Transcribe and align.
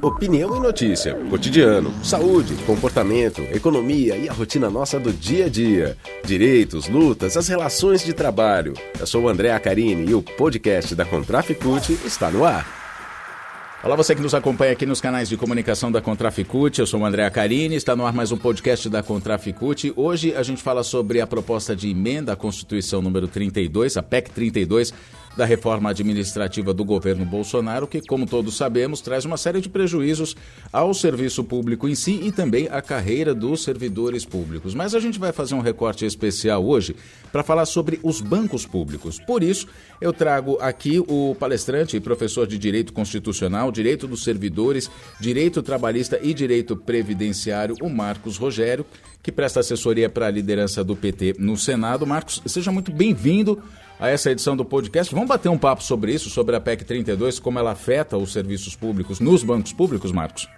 Opinião 0.00 0.56
e 0.56 0.60
notícia, 0.60 1.14
cotidiano, 1.28 1.92
saúde, 2.04 2.54
comportamento, 2.64 3.40
economia 3.42 4.16
e 4.16 4.28
a 4.28 4.32
rotina 4.32 4.70
nossa 4.70 4.98
do 4.98 5.12
dia 5.12 5.46
a 5.46 5.48
dia. 5.48 5.96
Direitos, 6.24 6.88
lutas, 6.88 7.36
as 7.36 7.46
relações 7.46 8.04
de 8.04 8.12
trabalho. 8.12 8.74
Eu 8.98 9.06
sou 9.06 9.24
o 9.24 9.28
André 9.28 9.52
Acarini 9.52 10.10
e 10.10 10.14
o 10.14 10.22
podcast 10.22 10.94
da 10.94 11.04
Contraficute 11.04 11.92
está 12.04 12.30
no 12.30 12.44
ar. 12.44 12.82
Olá, 13.84 13.96
você 13.96 14.14
que 14.14 14.22
nos 14.22 14.32
acompanha 14.32 14.70
aqui 14.70 14.86
nos 14.86 15.00
canais 15.00 15.28
de 15.28 15.36
comunicação 15.36 15.90
da 15.90 16.00
Contraficute. 16.00 16.80
Eu 16.80 16.86
sou 16.86 17.00
o 17.00 17.04
André 17.04 17.24
Acarini, 17.24 17.74
está 17.74 17.96
no 17.96 18.06
ar 18.06 18.12
mais 18.12 18.30
um 18.30 18.36
podcast 18.36 18.88
da 18.88 19.02
Contraficute. 19.02 19.92
Hoje 19.96 20.32
a 20.36 20.42
gente 20.44 20.62
fala 20.62 20.84
sobre 20.84 21.20
a 21.20 21.26
proposta 21.26 21.74
de 21.74 21.90
emenda 21.90 22.32
à 22.32 22.36
Constituição 22.36 23.02
número 23.02 23.26
32, 23.26 23.96
a 23.96 24.02
PEC 24.02 24.30
32, 24.30 24.94
da 25.36 25.44
reforma 25.44 25.90
administrativa 25.90 26.74
do 26.74 26.84
governo 26.84 27.24
Bolsonaro, 27.24 27.86
que, 27.86 28.00
como 28.00 28.26
todos 28.26 28.56
sabemos, 28.56 29.00
traz 29.00 29.24
uma 29.24 29.36
série 29.36 29.60
de 29.60 29.68
prejuízos 29.68 30.36
ao 30.72 30.92
serviço 30.92 31.42
público 31.42 31.88
em 31.88 31.94
si 31.94 32.20
e 32.22 32.30
também 32.30 32.68
à 32.70 32.82
carreira 32.82 33.34
dos 33.34 33.62
servidores 33.62 34.24
públicos. 34.24 34.74
Mas 34.74 34.94
a 34.94 35.00
gente 35.00 35.18
vai 35.18 35.32
fazer 35.32 35.54
um 35.54 35.60
recorte 35.60 36.04
especial 36.04 36.64
hoje 36.64 36.94
para 37.30 37.42
falar 37.42 37.66
sobre 37.66 37.98
os 38.02 38.20
bancos 38.20 38.66
públicos. 38.66 39.18
Por 39.18 39.42
isso, 39.42 39.66
eu 40.00 40.12
trago 40.12 40.58
aqui 40.60 40.98
o 41.00 41.34
palestrante 41.38 41.96
e 41.96 42.00
professor 42.00 42.46
de 42.46 42.58
Direito 42.58 42.92
Constitucional, 42.92 43.72
Direito 43.72 44.06
dos 44.06 44.22
Servidores, 44.24 44.90
Direito 45.18 45.62
Trabalhista 45.62 46.18
e 46.22 46.34
Direito 46.34 46.76
Previdenciário, 46.76 47.76
o 47.80 47.88
Marcos 47.88 48.36
Rogério, 48.36 48.84
que 49.22 49.32
presta 49.32 49.60
assessoria 49.60 50.10
para 50.10 50.26
a 50.26 50.30
liderança 50.30 50.82
do 50.82 50.96
PT 50.96 51.36
no 51.38 51.56
Senado. 51.56 52.06
Marcos, 52.06 52.42
seja 52.46 52.72
muito 52.72 52.92
bem-vindo 52.92 53.62
a 54.02 54.08
essa 54.08 54.32
edição 54.32 54.56
do 54.56 54.64
podcast. 54.64 55.14
Vamos 55.14 55.28
bater 55.28 55.48
um 55.48 55.56
papo 55.56 55.80
sobre 55.80 56.12
isso, 56.12 56.28
sobre 56.28 56.56
a 56.56 56.60
PEC 56.60 56.84
32, 56.84 57.38
como 57.38 57.60
ela 57.60 57.70
afeta 57.70 58.16
os 58.16 58.32
serviços 58.32 58.74
públicos 58.74 59.20
nos 59.20 59.44
bancos 59.44 59.72
públicos, 59.72 60.10
Marcos? 60.10 60.48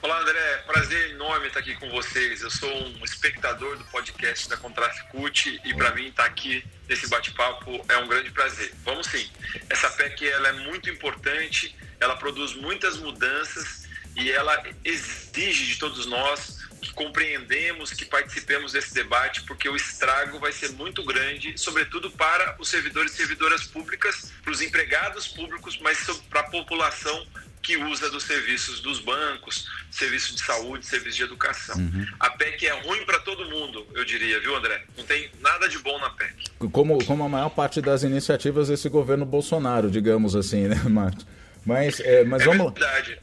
Olá, 0.00 0.22
André. 0.22 0.64
Prazer 0.66 1.10
enorme 1.10 1.48
estar 1.48 1.60
aqui 1.60 1.74
com 1.74 1.90
vocês. 1.90 2.40
Eu 2.40 2.50
sou 2.50 2.70
um 2.70 3.04
espectador 3.04 3.76
do 3.76 3.84
podcast 3.84 4.48
da 4.48 4.56
Contraficute 4.56 5.60
e 5.62 5.74
para 5.74 5.94
mim 5.94 6.06
estar 6.06 6.24
aqui 6.24 6.64
nesse 6.88 7.06
bate-papo 7.06 7.84
é 7.86 7.98
um 7.98 8.08
grande 8.08 8.30
prazer. 8.30 8.72
Vamos 8.82 9.08
sim. 9.08 9.28
Essa 9.68 9.90
PEC 9.90 10.26
ela 10.26 10.48
é 10.48 10.52
muito 10.52 10.88
importante, 10.88 11.76
ela 12.00 12.16
produz 12.16 12.54
muitas 12.54 12.96
mudanças 12.96 13.86
e 14.16 14.30
ela 14.30 14.62
exige 14.82 15.66
de 15.66 15.78
todos 15.78 16.06
nós 16.06 16.65
que 16.80 16.92
compreendemos, 16.92 17.92
que 17.92 18.04
participemos 18.04 18.72
desse 18.72 18.94
debate, 18.94 19.42
porque 19.42 19.68
o 19.68 19.76
estrago 19.76 20.38
vai 20.38 20.52
ser 20.52 20.70
muito 20.72 21.04
grande, 21.04 21.56
sobretudo 21.56 22.10
para 22.10 22.56
os 22.58 22.68
servidores 22.68 23.12
e 23.12 23.16
servidoras 23.16 23.66
públicas, 23.66 24.32
para 24.42 24.52
os 24.52 24.60
empregados 24.60 25.28
públicos, 25.28 25.78
mas 25.80 25.98
para 26.28 26.40
a 26.40 26.44
população 26.44 27.26
que 27.66 27.76
usa 27.76 28.08
dos 28.08 28.22
serviços 28.22 28.78
dos 28.78 29.00
bancos, 29.00 29.66
serviço 29.90 30.36
de 30.36 30.40
saúde, 30.40 30.86
serviço 30.86 31.16
de 31.16 31.24
educação. 31.24 31.76
Uhum. 31.76 32.06
A 32.20 32.30
PEC 32.30 32.64
é 32.64 32.80
ruim 32.80 33.04
para 33.04 33.18
todo 33.18 33.44
mundo, 33.50 33.84
eu 33.92 34.04
diria, 34.04 34.38
viu, 34.38 34.54
André? 34.54 34.84
Não 34.96 35.04
tem 35.04 35.28
nada 35.40 35.68
de 35.68 35.76
bom 35.80 35.98
na 35.98 36.10
PEC. 36.10 36.44
Como, 36.70 37.04
como 37.04 37.24
a 37.24 37.28
maior 37.28 37.50
parte 37.50 37.80
das 37.80 38.04
iniciativas 38.04 38.68
desse 38.68 38.88
governo 38.88 39.26
Bolsonaro, 39.26 39.90
digamos 39.90 40.36
assim, 40.36 40.68
né, 40.68 40.76
Marcos? 40.88 41.26
Mas, 41.64 41.98
é, 41.98 42.22
mas 42.22 42.42
é 42.42 42.44
vamos. 42.44 42.72
Verdade. 42.72 43.18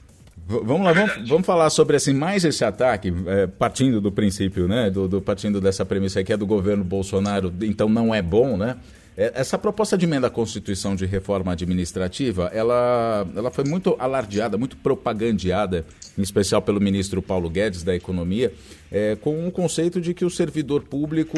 Vamos 0.45 0.83
lá, 0.83 0.91
vamos, 0.91 1.29
vamos 1.29 1.45
falar 1.45 1.69
sobre 1.69 1.95
assim, 1.95 2.13
mais 2.13 2.43
esse 2.43 2.65
ataque, 2.65 3.13
é, 3.27 3.47
partindo 3.47 4.01
do 4.01 4.11
princípio, 4.11 4.67
né? 4.67 4.89
Do, 4.89 5.07
do, 5.07 5.21
partindo 5.21 5.61
dessa 5.61 5.85
premissa 5.85 6.23
que 6.23 6.33
é 6.33 6.37
do 6.37 6.45
governo 6.45 6.83
Bolsonaro, 6.83 7.51
então 7.61 7.87
não 7.87 8.13
é 8.13 8.21
bom, 8.21 8.57
né? 8.57 8.75
É, 9.15 9.31
essa 9.35 9.57
proposta 9.57 9.97
de 9.97 10.05
emenda 10.05 10.27
à 10.27 10.29
Constituição 10.29 10.95
de 10.95 11.05
reforma 11.05 11.53
administrativa, 11.53 12.51
ela, 12.53 13.25
ela 13.35 13.51
foi 13.51 13.63
muito 13.63 13.95
alardeada, 13.97 14.57
muito 14.57 14.75
propagandeada, 14.75 15.85
em 16.17 16.21
especial 16.21 16.61
pelo 16.61 16.81
ministro 16.81 17.21
Paulo 17.21 17.49
Guedes 17.49 17.83
da 17.83 17.95
Economia, 17.95 18.53
é, 18.91 19.15
com 19.15 19.47
o 19.47 19.51
conceito 19.51 20.01
de 20.01 20.13
que 20.13 20.25
o 20.25 20.29
servidor 20.29 20.83
público 20.83 21.37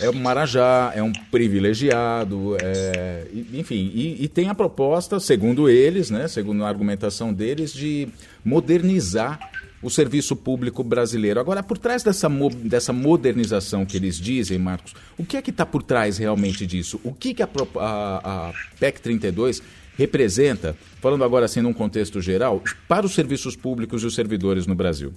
é 0.00 0.08
um 0.08 0.14
marajá, 0.14 0.92
é 0.94 1.02
um 1.02 1.12
privilegiado, 1.12 2.56
é, 2.62 3.26
enfim, 3.52 3.90
e, 3.94 4.24
e, 4.24 4.28
tem 4.28 4.48
a 4.48 4.54
proposta, 4.54 5.18
segundo 5.18 5.68
eles, 5.68 6.10
né, 6.10 6.28
segundo 6.28 6.64
a 6.64 6.68
argumentação 6.68 7.32
deles, 7.32 7.72
de 7.72 8.08
modernizar 8.44 9.50
o 9.82 9.90
serviço 9.90 10.34
público 10.34 10.82
brasileiro. 10.82 11.38
Agora, 11.40 11.62
por 11.62 11.78
trás 11.78 12.02
dessa, 12.02 12.28
dessa 12.64 12.92
modernização 12.92 13.84
que 13.84 13.96
eles 13.96 14.16
dizem, 14.16 14.58
Marcos, 14.58 14.94
o 15.16 15.24
que 15.24 15.36
é 15.36 15.42
que 15.42 15.50
está 15.50 15.64
por 15.64 15.82
trás 15.82 16.18
realmente 16.18 16.66
disso? 16.66 17.00
O 17.04 17.12
que, 17.12 17.34
que 17.34 17.42
a, 17.42 17.48
a, 17.76 18.48
a 18.48 18.52
PEC 18.78 19.00
32 19.00 19.62
representa, 19.96 20.76
falando 21.00 21.24
agora 21.24 21.44
assim 21.44 21.60
num 21.60 21.72
contexto 21.72 22.20
geral, 22.20 22.62
para 22.86 23.04
os 23.04 23.14
serviços 23.14 23.56
públicos 23.56 24.02
e 24.02 24.06
os 24.06 24.14
servidores 24.14 24.66
no 24.66 24.74
Brasil? 24.74 25.12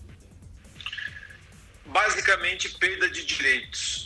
Basicamente, 1.86 2.70
perda 2.80 3.10
de 3.10 3.26
direitos. 3.26 4.01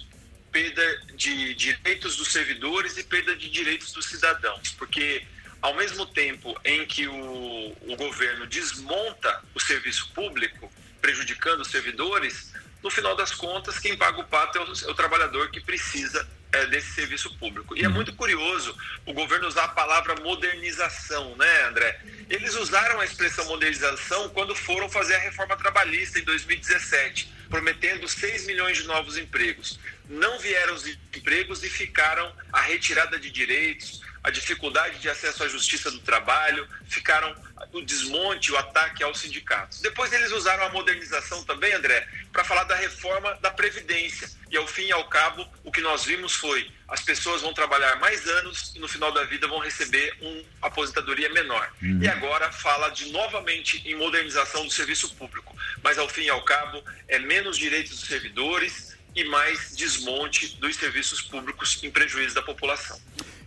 Perda 0.55 1.01
de 1.15 1.53
direitos 1.53 2.15
dos 2.15 2.31
servidores 2.31 2.97
e 2.97 3.03
perda 3.03 3.35
de 3.35 3.49
direitos 3.49 3.91
dos 3.91 4.05
cidadãos. 4.05 4.71
Porque 4.77 5.21
ao 5.61 5.75
mesmo 5.75 6.05
tempo 6.05 6.57
em 6.63 6.85
que 6.85 7.05
o, 7.09 7.75
o 7.81 7.95
governo 7.97 8.47
desmonta 8.47 9.43
o 9.53 9.59
serviço 9.59 10.09
público, 10.13 10.71
prejudicando 11.01 11.59
os 11.59 11.67
servidores, 11.67 12.53
no 12.85 12.91
final 12.91 13.15
das 13.15 13.31
contas, 13.31 13.79
quem 13.79 13.97
paga 13.97 14.19
o 14.19 14.23
pato 14.23 14.59
é 14.59 14.61
o, 14.61 14.65
é 14.65 14.91
o 14.91 14.93
trabalhador 14.93 15.49
que 15.49 15.59
precisa 15.59 16.25
é, 16.51 16.67
desse 16.67 16.93
serviço 16.93 17.35
público. 17.39 17.75
E 17.75 17.83
é 17.83 17.87
uhum. 17.87 17.95
muito 17.95 18.13
curioso 18.13 18.77
o 19.07 19.11
governo 19.11 19.47
usar 19.47 19.63
a 19.63 19.69
palavra 19.69 20.13
modernização, 20.21 21.35
né, 21.35 21.63
André? 21.63 21.99
Eles 22.29 22.53
usaram 22.53 22.99
a 22.99 23.05
expressão 23.05 23.43
modernização 23.45 24.29
quando 24.29 24.55
foram 24.55 24.87
fazer 24.87 25.15
a 25.15 25.19
reforma 25.19 25.57
trabalhista 25.57 26.19
em 26.19 26.23
2017, 26.25 27.27
prometendo 27.49 28.07
6 28.07 28.45
milhões 28.45 28.77
de 28.77 28.83
novos 28.83 29.17
empregos. 29.17 29.79
Não 30.07 30.37
vieram 30.37 30.75
os 30.75 30.85
empregos 30.85 31.63
e 31.63 31.69
ficaram 31.69 32.31
a 32.53 32.61
retirada 32.61 33.17
de 33.17 33.31
direitos, 33.31 33.99
a 34.23 34.29
dificuldade 34.29 34.99
de 34.99 35.09
acesso 35.09 35.43
à 35.43 35.47
justiça 35.47 35.89
do 35.89 35.99
trabalho, 36.01 36.67
ficaram 36.87 37.35
o 37.75 37.81
desmonte, 37.81 38.51
o 38.51 38.57
ataque 38.57 39.03
aos 39.03 39.19
sindicatos. 39.19 39.81
Depois 39.81 40.11
eles 40.13 40.31
usaram 40.31 40.63
a 40.63 40.69
modernização 40.69 41.43
também, 41.43 41.73
André, 41.73 42.07
para 42.31 42.43
falar 42.43 42.63
da 42.63 42.75
reforma 42.75 43.33
da 43.41 43.51
Previdência. 43.51 44.29
E 44.49 44.55
ao 44.55 44.65
fim 44.65 44.85
e 44.85 44.91
ao 44.91 45.07
cabo, 45.09 45.45
o 45.63 45.71
que 45.71 45.81
nós 45.81 46.05
vimos 46.05 46.33
foi 46.33 46.71
as 46.87 47.01
pessoas 47.01 47.41
vão 47.41 47.53
trabalhar 47.53 47.95
mais 47.97 48.27
anos 48.27 48.71
e 48.75 48.79
no 48.79 48.87
final 48.87 49.11
da 49.11 49.23
vida 49.23 49.47
vão 49.47 49.59
receber 49.59 50.15
uma 50.21 50.43
aposentadoria 50.61 51.29
menor. 51.29 51.69
Uhum. 51.81 51.99
E 52.01 52.07
agora 52.07 52.51
fala 52.51 52.89
de 52.89 53.11
novamente 53.11 53.81
em 53.85 53.95
modernização 53.95 54.65
do 54.65 54.71
serviço 54.71 55.13
público. 55.15 55.55
Mas 55.83 55.97
ao 55.97 56.07
fim 56.07 56.23
e 56.23 56.29
ao 56.29 56.43
cabo, 56.43 56.83
é 57.07 57.17
menos 57.19 57.57
direitos 57.57 57.99
dos 57.99 58.07
servidores 58.07 58.95
e 59.15 59.23
mais 59.23 59.75
desmonte 59.75 60.55
dos 60.57 60.75
serviços 60.75 61.21
públicos 61.21 61.81
em 61.83 61.89
prejuízo 61.89 62.35
da 62.35 62.41
população. 62.41 62.99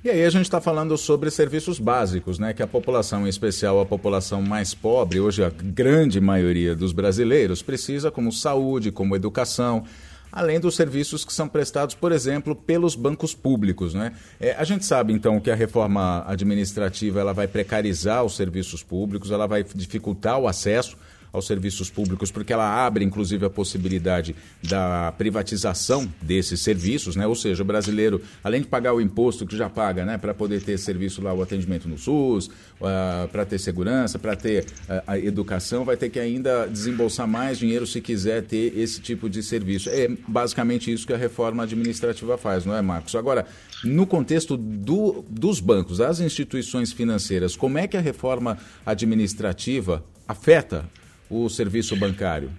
E 0.09 0.11
aí 0.11 0.25
a 0.25 0.31
gente 0.31 0.47
está 0.47 0.59
falando 0.59 0.97
sobre 0.97 1.31
serviços 1.31 1.79
básicos, 1.79 2.39
né? 2.39 2.55
Que 2.55 2.63
a 2.63 2.67
população, 2.67 3.27
em 3.27 3.29
especial 3.29 3.79
a 3.79 3.85
população 3.85 4.41
mais 4.41 4.73
pobre, 4.73 5.21
hoje 5.21 5.45
a 5.45 5.51
grande 5.51 6.19
maioria 6.19 6.75
dos 6.75 6.93
brasileiros, 6.93 7.61
precisa, 7.61 8.11
como 8.11 8.33
saúde, 8.33 8.91
como 8.91 9.15
educação, 9.15 9.85
além 10.33 10.59
dos 10.59 10.77
serviços 10.77 11.27
que 11.27 11.33
são 11.35 11.47
prestados, 11.47 11.95
por 11.95 12.11
exemplo, 12.11 12.57
pelos 12.57 12.95
bancos 12.95 13.35
públicos. 13.35 13.93
Né? 13.93 14.15
É, 14.41 14.53
a 14.55 14.65
gente 14.65 14.87
sabe, 14.87 15.13
então, 15.13 15.39
que 15.41 15.51
a 15.51 15.55
reforma 15.55 16.25
administrativa 16.27 17.21
ela 17.21 17.35
vai 17.35 17.47
precarizar 17.47 18.25
os 18.25 18.35
serviços 18.35 18.83
públicos, 18.83 19.31
ela 19.31 19.47
vai 19.47 19.63
dificultar 19.63 20.39
o 20.39 20.49
acesso 20.49 20.97
aos 21.33 21.47
serviços 21.47 21.91
públicos, 21.91 22.31
porque 22.31 22.53
ela 22.53 22.87
abre, 22.87 23.05
inclusive, 23.05 23.45
a 23.45 23.51
possibilidade 23.51 24.35
da 24.63 25.13
privatização 25.13 26.09
desses 26.23 26.61
serviços, 26.61 27.17
né? 27.17 27.27
Ou 27.27 27.35
seja, 27.35 27.63
o 27.63 27.67
brasileiro, 27.67 28.21
além 28.43 28.61
de 28.61 28.67
pagar 28.67 28.95
o 28.95 29.01
imposto 29.01 29.47
que 29.47 29.57
já 29.57 29.69
paga, 29.69 30.05
né, 30.05 30.19
para 30.19 30.35
poder 30.35 30.63
ter 30.63 30.79
serviço 30.79 31.23
lá, 31.23 31.33
o 31.33 31.43
atendimento 31.43 31.89
no 31.89 31.99
SUS, 31.99 32.47
uh, 32.47 33.29
para 33.31 33.45
ter 33.45 33.59
segurança, 33.59 34.19
para 34.19 34.37
ter 34.37 34.65
uh, 34.65 35.03
a 35.07 35.19
educação, 35.19 35.85
vai 35.85 35.97
ter 35.97 36.09
que 36.09 36.19
ainda 36.19 36.67
desembolsar 36.67 37.27
mais 37.27 37.59
dinheiro 37.59 37.87
se 37.87 38.01
quiser 38.01 38.43
ter 38.43 38.77
esse 38.77 39.01
tipo 39.01 39.29
de 39.29 39.43
serviço. 39.43 39.89
É 39.91 40.09
basicamente 40.27 40.93
isso 40.93 41.07
que 41.07 41.13
a 41.13 41.17
reforma 41.17 41.63
administrativa 41.63 42.37
faz, 42.39 42.65
não 42.65 42.75
é, 42.75 42.83
Marcos? 42.83 43.15
Agora, 43.15 43.47
no 43.85 44.07
contexto 44.07 44.57
do, 44.57 45.25
dos 45.29 45.61
bancos, 45.61 45.99
das 45.99 46.21
instituições 46.21 46.93
financeiras, 46.93 47.57
como 47.57 47.79
é 47.79 47.87
que 47.87 47.97
a 47.97 48.01
reforma 48.01 48.59
administrativa 48.85 50.05
afeta 50.27 50.89
o 51.31 51.49
serviço 51.49 51.97
bancário? 51.97 52.53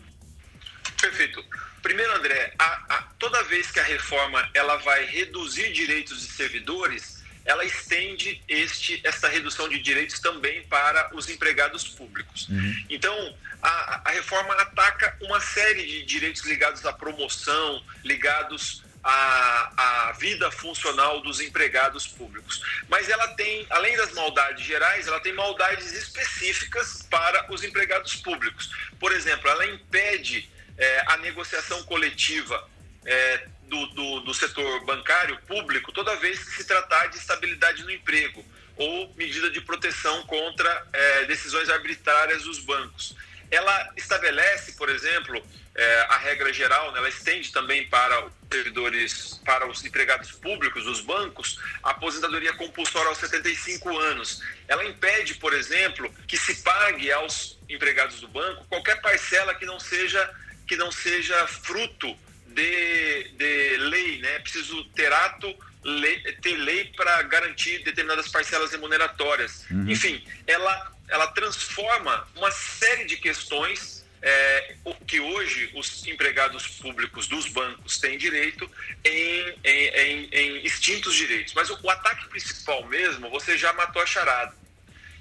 Perfeito. 1.02 1.44
Primeiro, 1.82 2.14
André, 2.16 2.54
a, 2.60 2.96
a, 2.96 3.02
toda 3.18 3.44
vez 3.44 3.72
que 3.72 3.80
a 3.80 3.84
reforma 3.84 4.50
ela 4.54 4.78
vai 4.78 5.06
reduzir 5.06 5.72
direitos 5.72 6.22
de 6.22 6.28
servidores, 6.28 7.24
ela 7.46 7.64
estende 7.64 8.42
este, 8.48 9.02
esta 9.04 9.28
redução 9.28 9.68
de 9.70 9.80
direitos 9.80 10.20
também 10.20 10.62
para 10.64 11.10
os 11.16 11.30
empregados 11.30 11.88
públicos. 11.88 12.48
Uhum. 12.50 12.86
Então, 12.90 13.38
a, 13.62 14.10
a, 14.10 14.12
reforma 14.12 14.54
ataca 14.56 15.18
uma 15.22 15.40
série 15.40 15.86
de 15.86 16.04
direitos 16.04 16.44
ligados 16.44 16.86
à 16.86 16.94
promoção, 16.94 17.82
ligados 18.04 18.84
a, 19.04 20.08
a 20.10 20.12
vida 20.14 20.52
funcional 20.52 21.22
dos 21.22 21.40
empregados 21.40 22.08
públicos. 22.08 22.62
Mas 22.88 23.10
ela 23.10 23.28
tem, 23.30 23.66
além 23.70 23.96
das 23.96 24.12
maldades 24.14 24.66
gerais, 24.66 25.08
ela 25.08 25.20
tem 25.20 25.34
maldades 25.34 25.92
específicas 25.94 27.04
para 27.10 27.52
os 27.52 27.64
empregados 27.64 28.16
públicos. 28.18 28.70
Por 29.00 29.12
exemplo, 29.12 29.50
ela 29.50 29.66
impede 29.66 30.50
é, 30.78 31.04
a 31.08 31.18
negociação 31.18 31.84
coletiva 31.84 32.70
é, 33.06 33.48
do, 33.64 33.86
do, 33.88 34.20
do 34.22 34.34
setor 34.34 34.84
bancário 34.86 35.38
público 35.48 35.92
toda 35.92 36.16
vez 36.18 36.44
que 36.44 36.58
se 36.58 36.66
tratar 36.66 37.08
de 37.08 37.18
estabilidade 37.18 37.84
no 37.84 37.92
emprego 37.92 38.44
ou 38.76 39.14
medida 39.16 39.50
de 39.52 39.62
proteção 39.62 40.24
contra 40.24 40.88
é, 40.94 41.26
decisões 41.26 41.70
arbitrárias 41.70 42.44
dos 42.44 42.60
bancos. 42.60 43.16
Ela 43.52 43.92
estabelece, 43.98 44.74
por 44.74 44.90
exemplo, 44.90 45.42
é, 45.76 46.02
a 46.10 46.18
regra 46.18 46.52
geral, 46.52 46.92
né, 46.92 47.00
ela 47.00 47.10
estende 47.10 47.52
também 47.52 47.88
para 47.88 48.26
os 48.26 48.32
servidores, 48.52 49.42
para 49.46 49.68
os 49.68 49.84
empregados 49.84 50.32
públicos, 50.32 50.86
os 50.86 51.02
bancos, 51.02 51.60
a 51.84 51.92
aposentadoria 51.92 52.54
compulsória 52.54 53.10
aos 53.10 53.18
75 53.18 53.98
anos. 53.98 54.42
Ela 54.68 54.86
impede, 54.86 55.36
por 55.36 55.54
exemplo, 55.54 56.14
que 56.28 56.38
se 56.38 56.56
pague 56.56 57.12
aos 57.12 57.58
empregados 57.70 58.20
do 58.20 58.28
banco 58.28 58.66
qualquer 58.66 59.00
parcela 59.02 59.54
que 59.56 59.66
não 59.66 59.80
seja, 59.80 60.30
que 60.68 60.76
não 60.76 60.92
seja 60.92 61.48
fruto 61.48 62.18
de, 62.48 63.30
de 63.38 63.78
lei, 63.78 64.20
né? 64.20 64.36
É 64.36 64.40
preciso 64.40 64.84
ter 64.96 65.12
ato, 65.14 65.56
lei, 65.84 66.20
ter 66.42 66.56
lei 66.58 66.86
para 66.96 67.22
garantir 67.24 67.84
determinadas 67.84 68.28
parcelas 68.28 68.72
remuneratórias. 68.72 69.66
Uhum. 69.70 69.90
Enfim, 69.90 70.24
ela, 70.46 70.92
ela 71.10 71.28
transforma 71.28 72.28
uma 72.36 72.52
série 72.52 73.06
de 73.06 73.18
questões 73.18 74.06
é, 74.22 74.76
que 75.08 75.20
hoje 75.20 75.72
os 75.74 76.06
empregados 76.08 76.68
públicos 76.68 77.28
dos 77.28 77.48
bancos 77.48 77.98
têm 77.98 78.18
direito 78.18 78.70
em, 79.04 79.56
em, 79.64 80.30
em, 80.32 80.66
extintos 80.66 81.16
direitos. 81.16 81.54
Mas 81.54 81.70
o, 81.70 81.80
o, 81.82 81.90
ataque 81.90 82.28
principal 82.28 82.86
mesmo, 82.86 83.30
você 83.30 83.58
já 83.58 83.72
matou 83.74 84.02
a 84.02 84.06
charada. 84.06 84.54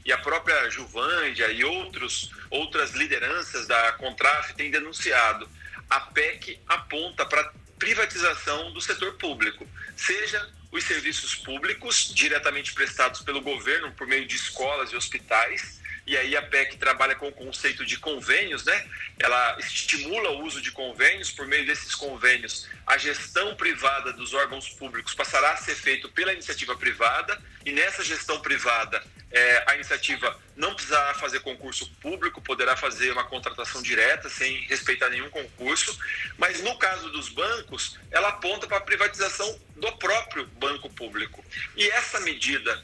E 0.04 0.12
a 0.12 0.18
própria 0.18 0.70
Juvandia 0.70 1.50
e 1.52 1.64
outros, 1.64 2.30
outras 2.50 2.92
lideranças 2.92 3.66
da 3.66 3.92
Contraf 3.92 4.54
têm 4.54 4.70
denunciado 4.70 5.48
a 5.88 6.00
PEC 6.00 6.60
aponta 6.68 7.24
para 7.24 7.52
privatização 7.78 8.72
do 8.72 8.80
setor 8.80 9.14
público, 9.14 9.66
seja 9.96 10.50
os 10.70 10.84
serviços 10.84 11.34
públicos 11.34 12.12
diretamente 12.14 12.72
prestados 12.72 13.22
pelo 13.22 13.40
governo 13.40 13.92
por 13.92 14.06
meio 14.06 14.26
de 14.26 14.36
escolas 14.36 14.92
e 14.92 14.96
hospitais, 14.96 15.80
e 16.08 16.16
aí 16.16 16.34
a 16.34 16.42
PEC 16.42 16.78
trabalha 16.78 17.14
com 17.14 17.28
o 17.28 17.32
conceito 17.32 17.84
de 17.84 17.98
convênios, 17.98 18.64
né? 18.64 18.86
Ela 19.18 19.58
estimula 19.58 20.30
o 20.30 20.42
uso 20.42 20.62
de 20.62 20.72
convênios, 20.72 21.30
por 21.30 21.46
meio 21.46 21.66
desses 21.66 21.94
convênios, 21.94 22.66
a 22.86 22.96
gestão 22.96 23.54
privada 23.54 24.10
dos 24.14 24.32
órgãos 24.32 24.70
públicos 24.70 25.14
passará 25.14 25.52
a 25.52 25.56
ser 25.58 25.74
feito 25.74 26.08
pela 26.08 26.32
iniciativa 26.32 26.74
privada, 26.74 27.38
e 27.64 27.72
nessa 27.72 28.02
gestão 28.02 28.40
privada 28.40 29.04
é, 29.30 29.64
a 29.66 29.74
iniciativa 29.74 30.34
não 30.56 30.74
precisará 30.74 31.12
fazer 31.12 31.40
concurso 31.40 31.90
público, 32.00 32.40
poderá 32.40 32.74
fazer 32.74 33.12
uma 33.12 33.24
contratação 33.24 33.82
direta 33.82 34.30
sem 34.30 34.62
respeitar 34.62 35.10
nenhum 35.10 35.28
concurso, 35.28 35.98
mas 36.38 36.62
no 36.62 36.76
caso 36.78 37.10
dos 37.10 37.28
bancos, 37.28 37.98
ela 38.10 38.28
aponta 38.28 38.66
para 38.66 38.78
a 38.78 38.80
privatização 38.80 39.60
do 39.76 39.92
próprio 39.98 40.46
banco 40.58 40.88
público. 40.88 41.44
E 41.76 41.86
essa 41.90 42.20
medida, 42.20 42.82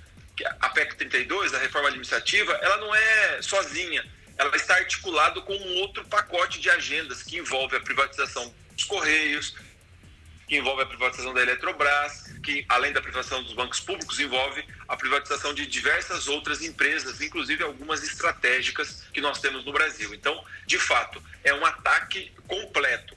a 0.61 0.69
PEC 0.71 0.97
32, 0.97 1.55
a 1.55 1.59
reforma 1.59 1.89
administrativa, 1.89 2.53
ela 2.63 2.77
não 2.79 2.95
é 2.95 3.43
sozinha, 3.43 4.05
ela 4.37 4.55
está 4.57 4.75
articulada 4.75 5.41
com 5.43 5.55
um 5.55 5.77
outro 5.77 6.05
pacote 6.07 6.61
de 6.61 6.69
agendas 6.71 7.23
que 7.23 7.39
envolve 7.39 7.77
a 7.77 7.81
privatização 7.81 8.53
dos 8.73 8.85
Correios, 8.85 9.55
que 10.49 10.57
envolve 10.57 10.83
a 10.83 10.87
privatização 10.87 11.33
da 11.33 11.43
Eletrobras, 11.43 12.33
que 12.43 12.65
além 12.69 12.93
da 12.93 13.01
privatização 13.01 13.43
dos 13.43 13.55
bancos 13.55 13.81
públicos, 13.81 14.19
envolve 14.21 14.65
a 14.87 14.97
privatização 14.97 15.55
de 15.55 15.67
diversas 15.67 16.29
outras 16.29 16.63
empresas, 16.63 17.21
inclusive 17.21 17.63
algumas 17.63 18.03
estratégicas 18.03 19.05
que 19.13 19.21
nós 19.21 19.41
temos 19.41 19.65
no 19.65 19.73
Brasil. 19.73 20.13
Então, 20.13 20.45
de 20.67 20.79
fato, 20.79 21.23
é 21.43 21.55
um 21.55 21.65
ataque 21.65 22.33
completo, 22.47 23.17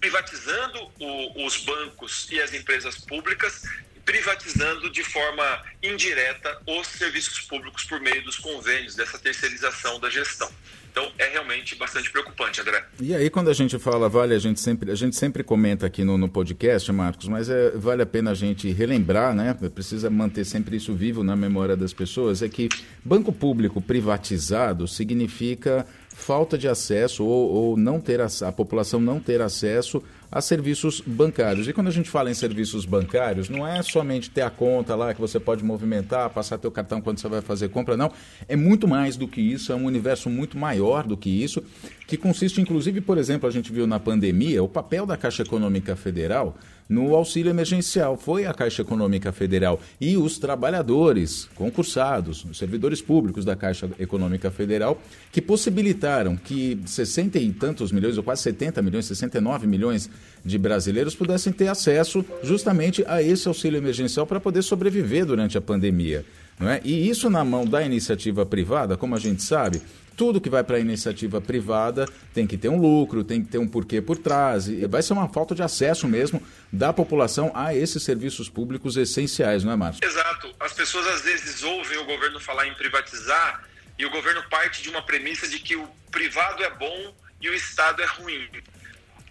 privatizando 0.00 0.92
o, 0.98 1.46
os 1.46 1.58
bancos 1.58 2.28
e 2.30 2.40
as 2.40 2.52
empresas 2.52 2.98
públicas, 2.98 3.62
privatizando 4.04 4.90
de 4.90 5.02
forma 5.02 5.62
indireta 5.82 6.60
os 6.66 6.86
serviços 6.86 7.40
públicos 7.40 7.84
por 7.84 8.00
meio 8.00 8.22
dos 8.24 8.38
convênios, 8.38 8.94
dessa 8.94 9.18
terceirização 9.18 9.98
da 9.98 10.10
gestão. 10.10 10.50
Então 10.94 11.10
é 11.18 11.28
realmente 11.28 11.74
bastante 11.74 12.08
preocupante, 12.08 12.60
André. 12.60 12.84
E 13.00 13.12
aí 13.12 13.28
quando 13.28 13.50
a 13.50 13.52
gente 13.52 13.76
fala, 13.80 14.08
vale, 14.08 14.32
a 14.32 14.38
gente 14.38 14.60
sempre, 14.60 14.92
a 14.92 14.94
gente 14.94 15.16
sempre 15.16 15.42
comenta 15.42 15.86
aqui 15.86 16.04
no, 16.04 16.16
no 16.16 16.28
podcast, 16.28 16.92
Marcos, 16.92 17.26
mas 17.26 17.48
é, 17.48 17.72
vale 17.72 18.02
a 18.02 18.06
pena 18.06 18.30
a 18.30 18.34
gente 18.34 18.70
relembrar, 18.70 19.34
né? 19.34 19.56
Precisa 19.74 20.08
manter 20.08 20.44
sempre 20.44 20.76
isso 20.76 20.94
vivo 20.94 21.24
na 21.24 21.34
memória 21.34 21.76
das 21.76 21.92
pessoas, 21.92 22.42
é 22.42 22.48
que 22.48 22.68
banco 23.04 23.32
público 23.32 23.80
privatizado 23.80 24.86
significa 24.86 25.84
falta 26.14 26.56
de 26.56 26.68
acesso 26.68 27.24
ou, 27.24 27.50
ou 27.52 27.76
não 27.76 28.00
ter 28.00 28.20
a, 28.20 28.28
a 28.46 28.52
população 28.52 29.00
não 29.00 29.18
ter 29.18 29.40
acesso 29.40 30.00
a 30.30 30.40
serviços 30.40 31.02
bancários. 31.04 31.68
E 31.68 31.72
quando 31.72 31.88
a 31.88 31.90
gente 31.90 32.10
fala 32.10 32.30
em 32.30 32.34
serviços 32.34 32.84
bancários, 32.84 33.48
não 33.48 33.66
é 33.66 33.82
somente 33.82 34.30
ter 34.30 34.42
a 34.42 34.50
conta 34.50 34.94
lá 34.94 35.14
que 35.14 35.20
você 35.20 35.38
pode 35.38 35.64
movimentar, 35.64 36.30
passar 36.30 36.58
teu 36.58 36.70
cartão 36.70 37.00
quando 37.00 37.18
você 37.18 37.28
vai 37.28 37.40
fazer 37.40 37.68
compra, 37.68 37.96
não. 37.96 38.10
É 38.48 38.56
muito 38.56 38.88
mais 38.88 39.16
do 39.16 39.28
que 39.28 39.40
isso, 39.40 39.72
é 39.72 39.74
um 39.74 39.84
universo 39.84 40.28
muito 40.28 40.58
maior 40.58 41.06
do 41.06 41.16
que 41.16 41.30
isso, 41.30 41.62
que 42.06 42.16
consiste 42.16 42.60
inclusive, 42.60 43.00
por 43.00 43.18
exemplo, 43.18 43.48
a 43.48 43.52
gente 43.52 43.72
viu 43.72 43.86
na 43.86 44.00
pandemia, 44.00 44.62
o 44.62 44.68
papel 44.68 45.06
da 45.06 45.16
Caixa 45.16 45.42
Econômica 45.42 45.96
Federal 45.96 46.56
no 46.88 47.14
auxílio 47.14 47.50
emergencial. 47.50 48.16
Foi 48.16 48.46
a 48.46 48.54
Caixa 48.54 48.82
Econômica 48.82 49.32
Federal 49.32 49.80
e 50.00 50.16
os 50.16 50.38
trabalhadores 50.38 51.48
concursados, 51.54 52.44
os 52.44 52.58
servidores 52.58 53.00
públicos 53.00 53.44
da 53.44 53.56
Caixa 53.56 53.90
Econômica 53.98 54.50
Federal, 54.50 55.00
que 55.32 55.40
possibilitaram 55.40 56.36
que 56.36 56.78
60 56.84 57.38
e 57.38 57.52
tantos 57.52 57.92
milhões, 57.92 58.16
ou 58.16 58.22
quase 58.22 58.42
70 58.42 58.82
milhões, 58.82 59.06
69 59.06 59.66
milhões 59.66 60.10
de 60.44 60.58
brasileiros 60.58 61.14
pudessem 61.14 61.52
ter 61.52 61.68
acesso 61.68 62.24
justamente 62.42 63.04
a 63.06 63.22
esse 63.22 63.48
auxílio 63.48 63.78
emergencial 63.78 64.26
para 64.26 64.40
poder 64.40 64.62
sobreviver 64.62 65.24
durante 65.24 65.56
a 65.56 65.60
pandemia. 65.60 66.24
É? 66.60 66.80
E 66.84 67.08
isso 67.08 67.28
na 67.28 67.44
mão 67.44 67.66
da 67.66 67.82
iniciativa 67.82 68.46
privada, 68.46 68.96
como 68.96 69.16
a 69.16 69.18
gente 69.18 69.42
sabe, 69.42 69.82
tudo 70.16 70.40
que 70.40 70.50
vai 70.50 70.62
para 70.64 70.76
a 70.76 70.80
iniciativa 70.80 71.40
privada 71.40 72.08
tem 72.32 72.46
que 72.46 72.56
ter 72.56 72.68
um 72.68 72.80
lucro, 72.80 73.24
tem 73.24 73.42
que 73.42 73.50
ter 73.50 73.58
um 73.58 73.68
porquê 73.68 74.00
por 74.00 74.18
trás. 74.18 74.68
E 74.68 74.86
vai 74.86 75.02
ser 75.02 75.12
uma 75.12 75.28
falta 75.28 75.54
de 75.54 75.62
acesso 75.62 76.08
mesmo 76.08 76.42
da 76.72 76.92
população 76.92 77.50
a 77.54 77.74
esses 77.74 78.02
serviços 78.02 78.48
públicos 78.48 78.96
essenciais, 78.96 79.64
não 79.64 79.72
é, 79.72 79.76
Márcio? 79.76 80.04
Exato. 80.04 80.54
As 80.60 80.72
pessoas 80.72 81.06
às 81.06 81.22
vezes 81.22 81.62
ouvem 81.62 81.98
o 81.98 82.04
governo 82.04 82.40
falar 82.40 82.66
em 82.66 82.74
privatizar 82.74 83.64
e 83.98 84.04
o 84.04 84.10
governo 84.10 84.42
parte 84.48 84.82
de 84.82 84.90
uma 84.90 85.02
premissa 85.02 85.48
de 85.48 85.58
que 85.58 85.76
o 85.76 85.88
privado 86.10 86.62
é 86.62 86.70
bom 86.70 87.14
e 87.40 87.48
o 87.48 87.54
Estado 87.54 88.02
é 88.02 88.06
ruim. 88.06 88.48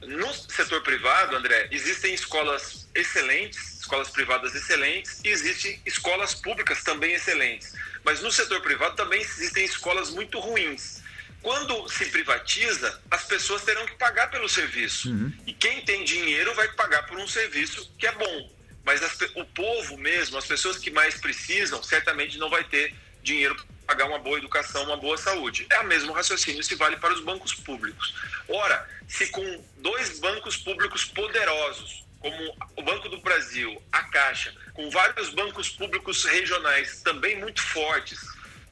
No 0.02 0.34
setor 0.34 0.82
privado, 0.82 1.36
André, 1.36 1.70
existem 1.72 2.14
escolas 2.14 2.90
excelentes, 2.94 3.73
escolas 3.84 4.10
privadas 4.10 4.56
excelentes, 4.56 5.20
e 5.24 5.28
existem 5.28 5.80
escolas 5.86 6.34
públicas 6.34 6.84
também 6.84 7.14
excelentes. 7.14 7.74
Mas 8.04 8.22
no 8.22 8.32
setor 8.32 8.62
privado 8.62 8.96
também 8.96 9.22
existem 9.22 9.66
escolas 9.66 10.10
muito 10.10 10.40
ruins. 10.40 11.04
Quando 11.42 11.90
se 11.90 12.06
privatiza, 12.06 13.02
as 13.12 13.26
pessoas 13.26 13.64
terão 13.64 13.86
que 13.86 13.96
pagar 13.96 14.32
pelo 14.32 14.48
serviço. 14.48 15.10
Uhum. 15.10 15.34
E 15.46 15.54
quem 15.54 15.82
tem 15.82 16.06
dinheiro 16.06 16.54
vai 16.56 16.70
pagar 16.70 17.06
por 17.06 17.18
um 17.18 17.28
serviço 17.28 17.92
que 18.00 18.08
é 18.08 18.12
bom. 18.14 18.50
Mas 18.86 19.04
as, 19.04 19.20
o 19.36 19.46
povo 19.46 19.98
mesmo, 19.98 20.38
as 20.38 20.46
pessoas 20.46 20.78
que 20.78 20.90
mais 20.90 21.20
precisam, 21.20 21.84
certamente 21.84 22.38
não 22.38 22.50
vai 22.50 22.64
ter 22.64 22.96
dinheiro 23.22 23.56
para 23.56 23.66
pagar 23.96 24.06
uma 24.06 24.20
boa 24.20 24.38
educação, 24.38 24.84
uma 24.86 24.96
boa 24.96 25.18
saúde. 25.18 25.68
É 25.70 25.80
o 25.80 25.88
mesmo 25.88 26.14
raciocínio 26.14 26.64
se 26.64 26.76
vale 26.76 26.96
para 26.96 27.14
os 27.14 27.22
bancos 27.22 27.54
públicos. 27.54 28.16
Ora, 28.48 28.88
se 29.10 29.28
com 29.28 29.66
dois 29.78 30.20
bancos 30.20 30.56
públicos 30.56 31.04
poderosos, 31.04 32.03
como 32.24 32.56
o 32.78 32.82
Banco 32.82 33.10
do 33.10 33.20
Brasil, 33.20 33.84
a 33.92 34.02
Caixa, 34.04 34.56
com 34.74 34.90
vários 34.90 35.28
bancos 35.30 35.68
públicos 35.68 36.24
regionais 36.24 37.02
também 37.02 37.38
muito 37.38 37.62
fortes, 37.62 38.18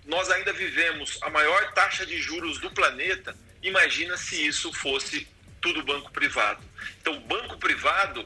nós 0.05 0.31
ainda 0.31 0.53
vivemos 0.53 1.19
a 1.21 1.29
maior 1.29 1.73
taxa 1.73 2.05
de 2.05 2.17
juros 2.17 2.59
do 2.59 2.71
planeta. 2.71 3.35
Imagina 3.61 4.15
se 4.15 4.47
isso 4.47 4.71
fosse 4.71 5.27
tudo 5.59 5.83
banco 5.83 6.09
privado. 6.11 6.63
Então, 7.01 7.19
banco 7.19 7.57
privado 7.57 8.25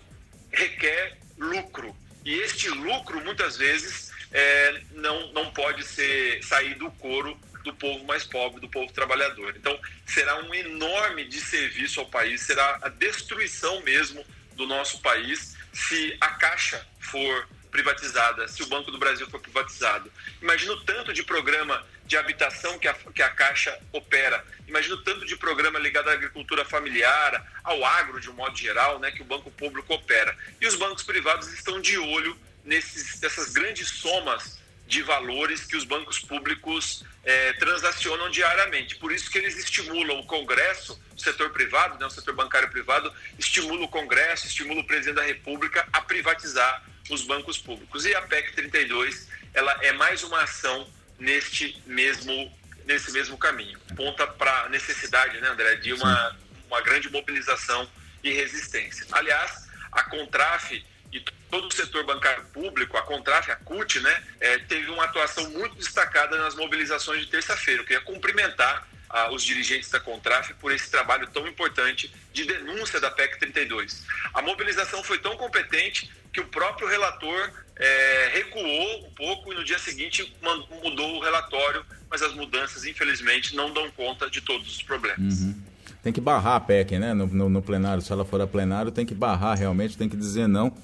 requer 0.51 1.17
lucro. 1.39 1.97
E 2.23 2.35
este 2.35 2.69
lucro, 2.69 3.19
muitas 3.21 3.57
vezes, 3.57 4.11
é, 4.31 4.81
não, 4.91 5.33
não 5.33 5.51
pode 5.51 5.83
ser 5.83 6.43
sair 6.43 6.75
do 6.75 6.91
coro 6.91 7.35
do 7.63 7.73
povo 7.73 8.05
mais 8.05 8.23
pobre, 8.23 8.61
do 8.61 8.69
povo 8.69 8.93
trabalhador. 8.93 9.55
Então, 9.57 9.77
será 10.05 10.37
um 10.43 10.53
enorme 10.53 11.25
desserviço 11.25 11.99
ao 11.99 12.05
país, 12.05 12.41
será 12.41 12.77
a 12.83 12.89
destruição 12.89 13.81
mesmo 13.81 14.23
do 14.55 14.65
nosso 14.65 14.99
país 15.01 15.55
se 15.73 16.17
a 16.21 16.29
Caixa 16.29 16.85
for 16.99 17.47
privatizada, 17.69 18.47
se 18.47 18.63
o 18.63 18.67
Banco 18.67 18.89
do 18.89 18.97
Brasil 18.97 19.29
for 19.29 19.39
privatizado. 19.39 20.09
Imagina 20.41 20.71
o 20.71 20.81
tanto 20.85 21.11
de 21.11 21.23
programa 21.23 21.85
de 22.05 22.15
habitação 22.15 22.79
que 22.79 22.87
a, 22.87 22.93
que 22.93 23.21
a 23.21 23.29
Caixa 23.29 23.77
opera. 23.91 24.45
Imagina 24.67 24.95
o 24.95 25.03
tanto 25.03 25.25
de 25.25 25.35
programa 25.35 25.77
ligado 25.77 26.09
à 26.09 26.13
agricultura 26.13 26.63
familiar, 26.63 27.45
ao 27.63 27.83
agro 27.83 28.21
de 28.21 28.29
um 28.29 28.33
modo 28.33 28.57
geral, 28.57 28.99
né, 28.99 29.11
que 29.11 29.21
o 29.21 29.25
banco 29.25 29.51
público 29.51 29.93
opera. 29.93 30.35
E 30.61 30.67
os 30.67 30.75
bancos 30.75 31.03
privados 31.03 31.51
estão 31.51 31.81
de 31.81 31.97
olho 31.97 32.37
nesses, 32.63 33.19
nessas 33.19 33.51
grandes 33.51 33.89
somas 33.89 34.57
de 34.87 35.01
valores 35.01 35.65
que 35.65 35.75
os 35.75 35.83
bancos 35.83 36.19
públicos 36.19 37.03
é, 37.23 37.53
transacionam 37.53 38.29
diariamente. 38.29 38.95
Por 38.95 39.11
isso 39.11 39.29
que 39.29 39.37
eles 39.37 39.57
estimulam 39.57 40.19
o 40.19 40.25
Congresso, 40.25 40.99
o 41.15 41.19
setor 41.19 41.49
privado, 41.49 41.97
né, 41.97 42.05
o 42.05 42.09
setor 42.09 42.35
bancário 42.35 42.69
privado, 42.69 43.11
estimula 43.37 43.83
o 43.83 43.87
Congresso, 43.87 44.45
estimula 44.45 44.81
o 44.81 44.87
presidente 44.87 45.15
da 45.15 45.23
República 45.23 45.87
a 45.91 46.01
privatizar 46.01 46.83
os 47.09 47.23
bancos 47.23 47.57
públicos. 47.57 48.05
E 48.05 48.13
a 48.13 48.21
PEC 48.21 48.53
32 48.53 49.27
ela 49.53 49.75
é 49.81 49.91
mais 49.93 50.23
uma 50.23 50.41
ação 50.43 50.87
neste 51.17 51.81
mesmo, 51.85 52.51
nesse 52.85 53.11
mesmo 53.11 53.37
caminho. 53.37 53.79
Ponta 53.95 54.27
para 54.27 54.63
a 54.63 54.69
necessidade, 54.69 55.39
né, 55.39 55.47
André, 55.47 55.75
de 55.75 55.93
uma, 55.93 56.37
uma 56.67 56.81
grande 56.81 57.09
mobilização 57.09 57.89
e 58.23 58.31
resistência. 58.31 59.05
Aliás, 59.11 59.67
a 59.91 60.03
Contraf 60.03 60.83
e 61.15 61.23
todo 61.49 61.67
o 61.67 61.71
setor 61.71 62.03
bancário 62.05 62.43
público, 62.53 62.97
a 62.97 63.01
Contraf, 63.01 63.49
a 63.49 63.55
CUT, 63.55 63.99
né, 64.01 64.23
é, 64.39 64.57
teve 64.59 64.91
uma 64.91 65.05
atuação 65.05 65.49
muito 65.51 65.75
destacada 65.75 66.37
nas 66.37 66.55
mobilizações 66.55 67.21
de 67.21 67.27
terça-feira. 67.27 67.81
Eu 67.81 67.85
queria 67.85 68.01
cumprimentar 68.01 68.87
ah, 69.09 69.31
os 69.31 69.43
dirigentes 69.43 69.89
da 69.89 69.99
Contraf 69.99 70.53
por 70.55 70.71
esse 70.73 70.91
trabalho 70.91 71.27
tão 71.27 71.47
importante 71.47 72.13
de 72.33 72.45
denúncia 72.45 72.99
da 72.99 73.09
PEC 73.09 73.39
32. 73.39 74.03
A 74.33 74.41
mobilização 74.41 75.01
foi 75.03 75.17
tão 75.19 75.37
competente 75.37 76.11
que 76.33 76.41
o 76.41 76.47
próprio 76.47 76.87
relator 76.87 77.49
é, 77.77 78.29
recuou 78.33 79.07
um 79.07 79.11
pouco 79.11 79.53
e 79.53 79.55
no 79.55 79.63
dia 79.63 79.79
seguinte 79.79 80.35
mudou 80.83 81.15
o 81.15 81.21
relatório, 81.21 81.85
mas 82.09 82.21
as 82.21 82.33
mudanças, 82.33 82.83
infelizmente, 82.83 83.55
não 83.55 83.71
dão 83.73 83.89
conta 83.91 84.29
de 84.29 84.41
todos 84.41 84.67
os 84.67 84.83
problemas. 84.83 85.41
Uhum. 85.41 85.61
Tem 86.03 86.13
que 86.13 86.21
barrar 86.21 86.57
a 86.57 86.59
PEC, 86.59 86.99
né? 86.99 87.13
No, 87.13 87.25
no, 87.25 87.49
no, 87.49 87.61
plenário, 87.61 88.01
se 88.01 88.11
ela 88.11 88.23
for 88.23 88.39
a 88.39 88.45
plenário, 88.45 88.91
tem 88.91 89.05
que 89.05 89.15
barrar 89.15 89.57
realmente, 89.57 89.97
tem 89.97 90.07
que 90.07 90.15
dizer 90.15 90.47
não. 90.47 90.75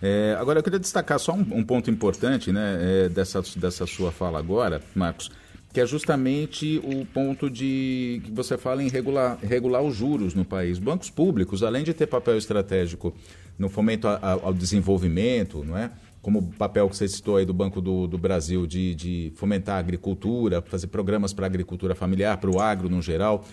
É, 0.00 0.36
agora, 0.38 0.60
eu 0.60 0.62
queria 0.62 0.78
destacar 0.78 1.18
só 1.18 1.32
um, 1.32 1.46
um 1.52 1.64
ponto 1.64 1.90
importante 1.90 2.52
né, 2.52 2.78
é, 2.80 3.08
dessa, 3.08 3.42
dessa 3.56 3.86
sua 3.86 4.12
fala 4.12 4.38
agora, 4.38 4.80
Marcos, 4.94 5.30
que 5.72 5.80
é 5.80 5.86
justamente 5.86 6.80
o 6.84 7.04
ponto 7.06 7.50
de 7.50 8.22
que 8.24 8.30
você 8.30 8.56
fala 8.56 8.82
em 8.82 8.88
regular, 8.88 9.38
regular 9.42 9.82
os 9.82 9.96
juros 9.96 10.34
no 10.34 10.44
país. 10.44 10.78
Bancos 10.78 11.10
públicos, 11.10 11.62
além 11.62 11.84
de 11.84 11.92
ter 11.92 12.06
papel 12.06 12.36
estratégico 12.36 13.14
no 13.58 13.68
fomento 13.68 14.06
a, 14.06 14.14
a, 14.14 14.32
ao 14.32 14.54
desenvolvimento, 14.54 15.64
não 15.64 15.76
é? 15.76 15.90
como 16.20 16.40
o 16.40 16.42
papel 16.42 16.88
que 16.88 16.96
você 16.96 17.08
citou 17.08 17.36
aí 17.36 17.44
do 17.44 17.54
Banco 17.54 17.80
do, 17.80 18.06
do 18.06 18.18
Brasil 18.18 18.66
de, 18.66 18.94
de 18.94 19.32
fomentar 19.36 19.76
a 19.76 19.78
agricultura, 19.78 20.60
fazer 20.60 20.88
programas 20.88 21.32
para 21.32 21.46
a 21.46 21.48
agricultura 21.48 21.94
familiar, 21.94 22.36
para 22.38 22.50
o 22.50 22.60
agro 22.60 22.88
no 22.88 23.00
geral, 23.00 23.44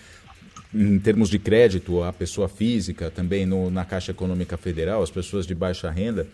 em 0.74 0.98
termos 0.98 1.28
de 1.28 1.38
crédito, 1.38 2.02
a 2.02 2.12
pessoa 2.12 2.48
física, 2.48 3.10
também 3.10 3.46
no, 3.46 3.70
na 3.70 3.84
Caixa 3.84 4.10
Econômica 4.10 4.56
Federal, 4.56 5.02
as 5.02 5.10
pessoas 5.10 5.46
de 5.46 5.54
baixa 5.54 5.90
renda, 5.90 6.26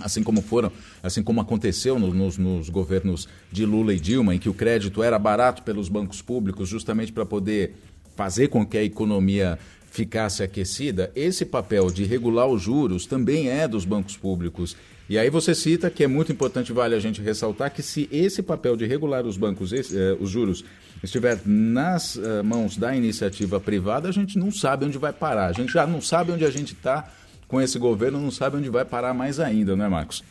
assim 0.00 0.22
como 0.22 0.40
foram, 0.40 0.70
assim 1.02 1.22
como 1.22 1.40
aconteceu 1.40 1.98
no, 1.98 2.12
nos, 2.12 2.38
nos, 2.38 2.68
governos 2.68 3.28
de 3.50 3.66
Lula 3.66 3.92
e 3.94 4.00
Dilma, 4.00 4.34
em 4.34 4.38
que 4.38 4.48
o 4.48 4.54
crédito 4.54 5.02
era 5.02 5.18
barato 5.18 5.62
pelos 5.62 5.88
bancos 5.88 6.22
públicos, 6.22 6.68
justamente 6.68 7.12
para 7.12 7.26
poder 7.26 7.74
fazer 8.16 8.48
com 8.48 8.64
que 8.64 8.78
a 8.78 8.84
economia 8.84 9.58
ficasse 9.90 10.42
aquecida, 10.42 11.12
esse 11.14 11.44
papel 11.44 11.90
de 11.90 12.04
regular 12.04 12.46
os 12.46 12.62
juros 12.62 13.04
também 13.04 13.50
é 13.50 13.68
dos 13.68 13.84
bancos 13.84 14.16
públicos. 14.16 14.74
E 15.12 15.18
aí 15.18 15.28
você 15.28 15.54
cita 15.54 15.90
que 15.90 16.02
é 16.02 16.06
muito 16.06 16.32
importante, 16.32 16.72
vale 16.72 16.94
a 16.94 16.98
gente 16.98 17.20
ressaltar, 17.20 17.70
que 17.70 17.82
se 17.82 18.08
esse 18.10 18.42
papel 18.42 18.74
de 18.78 18.86
regular 18.86 19.26
os 19.26 19.36
bancos, 19.36 19.70
esse, 19.70 19.94
eh, 19.94 20.16
os 20.18 20.30
juros, 20.30 20.64
estiver 21.04 21.38
nas 21.44 22.14
uh, 22.14 22.42
mãos 22.42 22.78
da 22.78 22.96
iniciativa 22.96 23.60
privada, 23.60 24.08
a 24.08 24.10
gente 24.10 24.38
não 24.38 24.50
sabe 24.50 24.86
onde 24.86 24.96
vai 24.96 25.12
parar. 25.12 25.48
A 25.48 25.52
gente 25.52 25.70
já 25.70 25.86
não 25.86 26.00
sabe 26.00 26.32
onde 26.32 26.46
a 26.46 26.50
gente 26.50 26.72
está 26.72 27.12
com 27.46 27.60
esse 27.60 27.78
governo, 27.78 28.18
não 28.18 28.30
sabe 28.30 28.56
onde 28.56 28.70
vai 28.70 28.86
parar 28.86 29.12
mais 29.12 29.38
ainda, 29.38 29.76
não 29.76 29.84
é, 29.84 29.88
Marcos? 29.90 30.24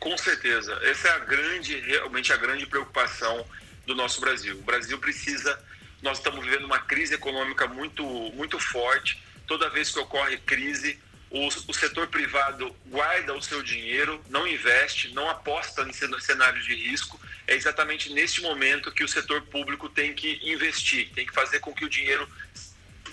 Com 0.00 0.16
certeza. 0.16 0.72
Essa 0.84 1.08
é 1.08 1.10
a 1.10 1.18
grande, 1.18 1.78
realmente 1.80 2.32
a 2.32 2.38
grande 2.38 2.64
preocupação 2.64 3.44
do 3.86 3.94
nosso 3.94 4.22
Brasil. 4.22 4.54
O 4.54 4.62
Brasil 4.62 4.98
precisa, 4.98 5.60
nós 6.00 6.16
estamos 6.16 6.42
vivendo 6.46 6.64
uma 6.64 6.78
crise 6.78 7.12
econômica 7.12 7.66
muito, 7.66 8.02
muito 8.34 8.58
forte. 8.58 9.22
Toda 9.46 9.68
vez 9.68 9.90
que 9.90 9.98
ocorre 9.98 10.38
crise, 10.38 10.98
o, 11.30 11.46
o, 11.46 11.74
setor 11.74 12.06
privado 12.06 12.74
guarda 12.86 13.34
o 13.34 13.42
seu 13.42 13.62
dinheiro, 13.62 14.22
não 14.28 14.46
investe, 14.46 15.12
não 15.12 15.28
aposta 15.28 15.82
em 15.82 15.92
cenários 15.92 16.64
de 16.64 16.74
risco. 16.74 17.20
É 17.46 17.54
exatamente 17.54 18.12
neste 18.12 18.40
momento 18.40 18.92
que 18.92 19.04
o 19.04 19.08
setor 19.08 19.42
público 19.42 19.88
tem 19.88 20.14
que 20.14 20.40
investir, 20.42 21.10
tem 21.14 21.26
que 21.26 21.34
fazer 21.34 21.60
com 21.60 21.74
que 21.74 21.84
o 21.84 21.88
dinheiro 21.88 22.28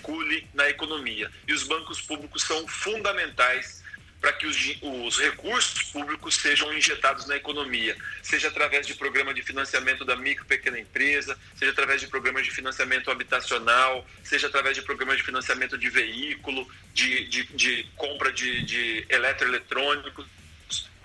circule 0.06 0.46
na 0.54 0.68
economia. 0.68 1.30
E 1.46 1.52
os 1.52 1.64
bancos 1.64 2.00
públicos 2.00 2.42
são 2.42 2.66
fundamentais 2.68 3.82
para 4.26 4.32
que 4.32 4.44
os, 4.44 4.76
os, 4.82 5.20
recursos 5.20 5.84
públicos 5.84 6.34
sejam 6.34 6.74
injetados 6.74 7.28
na 7.28 7.36
economia, 7.36 7.96
seja 8.24 8.48
através 8.48 8.84
de 8.84 8.92
programa 8.92 9.32
de 9.32 9.40
financiamento 9.40 10.04
da 10.04 10.16
micro 10.16 10.44
e 10.44 10.48
pequena 10.48 10.80
empresa, 10.80 11.38
seja 11.54 11.70
através 11.70 12.00
de 12.00 12.08
programas 12.08 12.44
de 12.44 12.50
financiamento 12.50 13.08
habitacional, 13.08 14.04
seja 14.24 14.48
através 14.48 14.74
de 14.74 14.82
programas 14.82 15.18
de 15.18 15.22
financiamento 15.22 15.78
de 15.78 15.88
veículo, 15.88 16.68
de, 16.92 17.28
de, 17.28 17.44
de 17.54 17.84
compra 17.94 18.32
de, 18.32 18.64
de 18.64 19.06
eletroeletrônicos, 19.08 20.26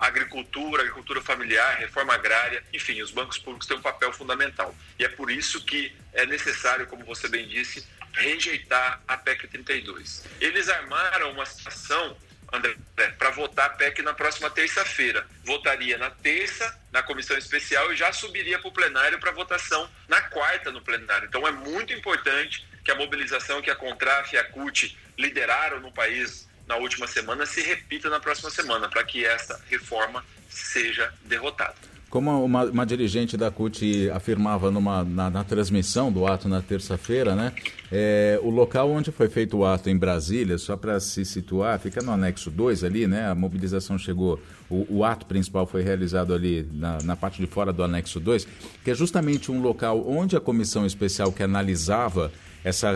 agricultura, 0.00 0.82
agricultura 0.82 1.20
familiar, 1.20 1.78
reforma 1.78 2.14
agrária, 2.14 2.64
enfim, 2.74 3.00
os 3.02 3.12
bancos 3.12 3.38
públicos 3.38 3.68
têm 3.68 3.76
um 3.76 3.82
papel 3.82 4.12
fundamental. 4.12 4.74
E 4.98 5.04
é 5.04 5.08
por 5.08 5.30
isso 5.30 5.64
que 5.64 5.94
é 6.12 6.26
necessário, 6.26 6.88
como 6.88 7.04
você 7.04 7.28
bem 7.28 7.46
disse, 7.46 7.86
rejeitar 8.14 9.00
a 9.06 9.16
PEC 9.16 9.46
32. 9.46 10.24
Eles 10.40 10.68
armaram 10.68 11.30
uma 11.30 11.46
situação 11.46 12.16
André, 12.52 12.76
para 13.18 13.30
votar 13.30 13.66
a 13.66 13.70
PEC 13.70 14.02
na 14.02 14.12
próxima 14.12 14.50
terça-feira. 14.50 15.26
Votaria 15.44 15.96
na 15.96 16.10
terça, 16.10 16.78
na 16.92 17.02
comissão 17.02 17.36
especial, 17.36 17.92
e 17.92 17.96
já 17.96 18.12
subiria 18.12 18.58
para 18.58 18.68
o 18.68 18.72
plenário 18.72 19.18
para 19.18 19.32
votação 19.32 19.88
na 20.06 20.20
quarta 20.20 20.70
no 20.70 20.82
plenário. 20.82 21.26
Então 21.26 21.48
é 21.48 21.50
muito 21.50 21.92
importante 21.92 22.66
que 22.84 22.90
a 22.90 22.94
mobilização 22.94 23.62
que 23.62 23.70
a 23.70 23.76
Contraf 23.76 24.34
e 24.34 24.38
a 24.38 24.44
CUT 24.44 24.96
lideraram 25.18 25.80
no 25.80 25.92
país 25.92 26.48
na 26.66 26.76
última 26.76 27.06
semana 27.06 27.46
se 27.46 27.62
repita 27.62 28.10
na 28.10 28.20
próxima 28.20 28.50
semana, 28.50 28.88
para 28.88 29.02
que 29.02 29.24
essa 29.24 29.60
reforma 29.68 30.24
seja 30.48 31.12
derrotada. 31.22 31.91
Como 32.12 32.44
uma, 32.44 32.64
uma, 32.64 32.84
dirigente 32.84 33.38
da 33.38 33.50
CUT 33.50 34.10
afirmava 34.10 34.70
numa, 34.70 35.02
na, 35.02 35.30
na 35.30 35.42
transmissão 35.44 36.12
do 36.12 36.26
ato 36.26 36.46
na 36.46 36.60
terça-feira, 36.60 37.34
né? 37.34 37.54
É, 37.90 38.38
o 38.42 38.50
local 38.50 38.90
onde 38.90 39.10
foi 39.10 39.30
feito 39.30 39.56
o 39.56 39.64
ato 39.64 39.88
em 39.88 39.96
Brasília, 39.96 40.58
só 40.58 40.76
para 40.76 41.00
se 41.00 41.24
situar, 41.24 41.78
fica 41.78 42.02
no 42.02 42.12
anexo 42.12 42.50
2 42.50 42.84
ali, 42.84 43.06
né? 43.06 43.30
A 43.30 43.34
mobilização 43.34 43.96
chegou, 43.96 44.38
o, 44.68 44.98
o 44.98 45.04
ato 45.04 45.24
principal 45.24 45.66
foi 45.66 45.82
realizado 45.82 46.34
ali 46.34 46.68
na, 46.70 46.98
na, 47.02 47.16
parte 47.16 47.40
de 47.40 47.46
fora 47.46 47.72
do 47.72 47.82
anexo 47.82 48.20
2, 48.20 48.46
que 48.84 48.90
é 48.90 48.94
justamente 48.94 49.50
um 49.50 49.62
local 49.62 50.06
onde 50.06 50.36
a 50.36 50.40
comissão 50.40 50.84
especial 50.84 51.32
que 51.32 51.42
analisava 51.42 52.30
essa, 52.62 52.90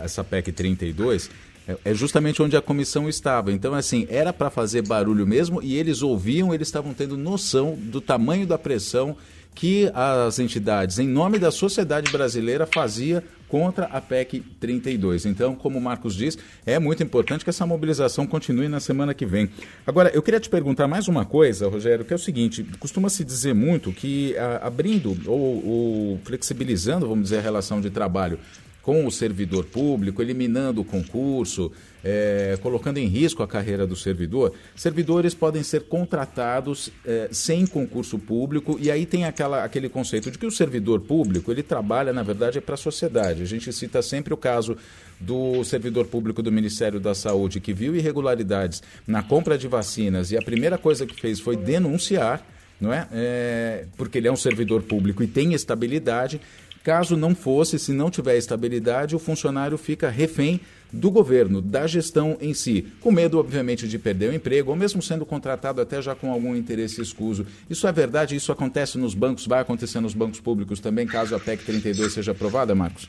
a, 0.00 0.04
essa 0.04 0.22
PEC 0.22 0.52
32 0.52 1.28
é, 1.68 1.76
é 1.84 1.94
justamente 1.94 2.42
onde 2.42 2.56
a 2.56 2.62
comissão 2.62 3.08
estava. 3.08 3.52
Então, 3.52 3.74
assim, 3.74 4.06
era 4.10 4.32
para 4.32 4.50
fazer 4.50 4.82
barulho 4.82 5.26
mesmo 5.26 5.62
e 5.62 5.76
eles 5.76 6.02
ouviam, 6.02 6.54
eles 6.54 6.68
estavam 6.68 6.92
tendo 6.92 7.16
noção 7.16 7.76
do 7.78 8.00
tamanho 8.00 8.46
da 8.46 8.58
pressão 8.58 9.16
que 9.54 9.88
as 9.94 10.38
entidades, 10.40 10.98
em 10.98 11.06
nome 11.06 11.38
da 11.38 11.50
sociedade 11.50 12.10
brasileira, 12.10 12.66
fazia 12.66 13.22
contra 13.48 13.84
a 13.86 14.00
PEC 14.00 14.40
32. 14.58 15.26
Então, 15.26 15.54
como 15.54 15.78
o 15.78 15.80
Marcos 15.80 16.16
diz, 16.16 16.36
é 16.66 16.78
muito 16.80 17.04
importante 17.04 17.44
que 17.44 17.50
essa 17.50 17.64
mobilização 17.64 18.26
continue 18.26 18.66
na 18.66 18.80
semana 18.80 19.14
que 19.14 19.24
vem. 19.24 19.48
Agora, 19.86 20.10
eu 20.12 20.20
queria 20.22 20.40
te 20.40 20.48
perguntar 20.50 20.88
mais 20.88 21.06
uma 21.06 21.24
coisa, 21.24 21.68
Rogério, 21.68 22.04
que 22.04 22.12
é 22.12 22.16
o 22.16 22.18
seguinte: 22.18 22.66
costuma-se 22.80 23.24
dizer 23.24 23.54
muito 23.54 23.92
que 23.92 24.36
a, 24.36 24.66
abrindo 24.66 25.16
ou, 25.26 25.64
ou 25.64 26.20
flexibilizando, 26.24 27.06
vamos 27.06 27.24
dizer, 27.24 27.38
a 27.38 27.42
relação 27.42 27.80
de 27.80 27.90
trabalho 27.90 28.40
com 28.84 29.06
o 29.06 29.10
servidor 29.10 29.64
público, 29.64 30.20
eliminando 30.20 30.82
o 30.82 30.84
concurso, 30.84 31.72
é, 32.04 32.58
colocando 32.60 32.98
em 32.98 33.06
risco 33.06 33.42
a 33.42 33.48
carreira 33.48 33.86
do 33.86 33.96
servidor, 33.96 34.52
servidores 34.76 35.32
podem 35.32 35.62
ser 35.62 35.84
contratados 35.84 36.90
é, 37.04 37.28
sem 37.32 37.66
concurso 37.66 38.18
público 38.18 38.76
e 38.78 38.90
aí 38.90 39.06
tem 39.06 39.24
aquela, 39.24 39.64
aquele 39.64 39.88
conceito 39.88 40.30
de 40.30 40.36
que 40.36 40.44
o 40.44 40.50
servidor 40.50 41.00
público 41.00 41.50
ele 41.50 41.62
trabalha, 41.62 42.12
na 42.12 42.22
verdade, 42.22 42.58
é 42.58 42.60
para 42.60 42.74
a 42.74 42.78
sociedade. 42.78 43.42
A 43.42 43.46
gente 43.46 43.72
cita 43.72 44.02
sempre 44.02 44.34
o 44.34 44.36
caso 44.36 44.76
do 45.18 45.64
servidor 45.64 46.04
público 46.04 46.42
do 46.42 46.52
Ministério 46.52 47.00
da 47.00 47.14
Saúde 47.14 47.60
que 47.60 47.72
viu 47.72 47.96
irregularidades 47.96 48.82
na 49.06 49.22
compra 49.22 49.56
de 49.56 49.66
vacinas 49.66 50.30
e 50.30 50.36
a 50.36 50.42
primeira 50.42 50.76
coisa 50.76 51.06
que 51.06 51.18
fez 51.18 51.40
foi 51.40 51.56
denunciar 51.56 52.46
não 52.80 52.92
é? 52.92 53.08
é? 53.12 53.84
Porque 53.96 54.18
ele 54.18 54.28
é 54.28 54.32
um 54.32 54.36
servidor 54.36 54.82
público 54.82 55.22
e 55.22 55.26
tem 55.26 55.54
estabilidade 55.54 56.40
Caso 56.84 57.16
não 57.16 57.34
fosse, 57.34 57.78
se 57.78 57.92
não 57.92 58.10
tiver 58.10 58.36
estabilidade, 58.36 59.16
o 59.16 59.18
funcionário 59.18 59.78
fica 59.78 60.10
refém 60.10 60.60
do 60.92 61.10
governo, 61.10 61.62
da 61.62 61.86
gestão 61.86 62.36
em 62.42 62.52
si, 62.52 62.92
com 63.00 63.10
medo, 63.10 63.38
obviamente, 63.38 63.88
de 63.88 63.98
perder 63.98 64.28
o 64.28 64.34
emprego, 64.34 64.70
ou 64.70 64.76
mesmo 64.76 65.00
sendo 65.00 65.24
contratado 65.24 65.80
até 65.80 66.02
já 66.02 66.14
com 66.14 66.30
algum 66.30 66.54
interesse 66.54 67.00
escuso. 67.00 67.46
Isso 67.70 67.86
é 67.86 67.92
verdade? 67.92 68.36
Isso 68.36 68.52
acontece 68.52 68.98
nos 68.98 69.14
bancos, 69.14 69.46
vai 69.46 69.60
acontecer 69.62 69.98
nos 69.98 70.12
bancos 70.12 70.40
públicos 70.40 70.78
também, 70.78 71.06
caso 71.06 71.34
a 71.34 71.40
PEC 71.40 71.64
32 71.64 72.12
seja 72.12 72.32
aprovada, 72.32 72.74
Marcos? 72.74 73.08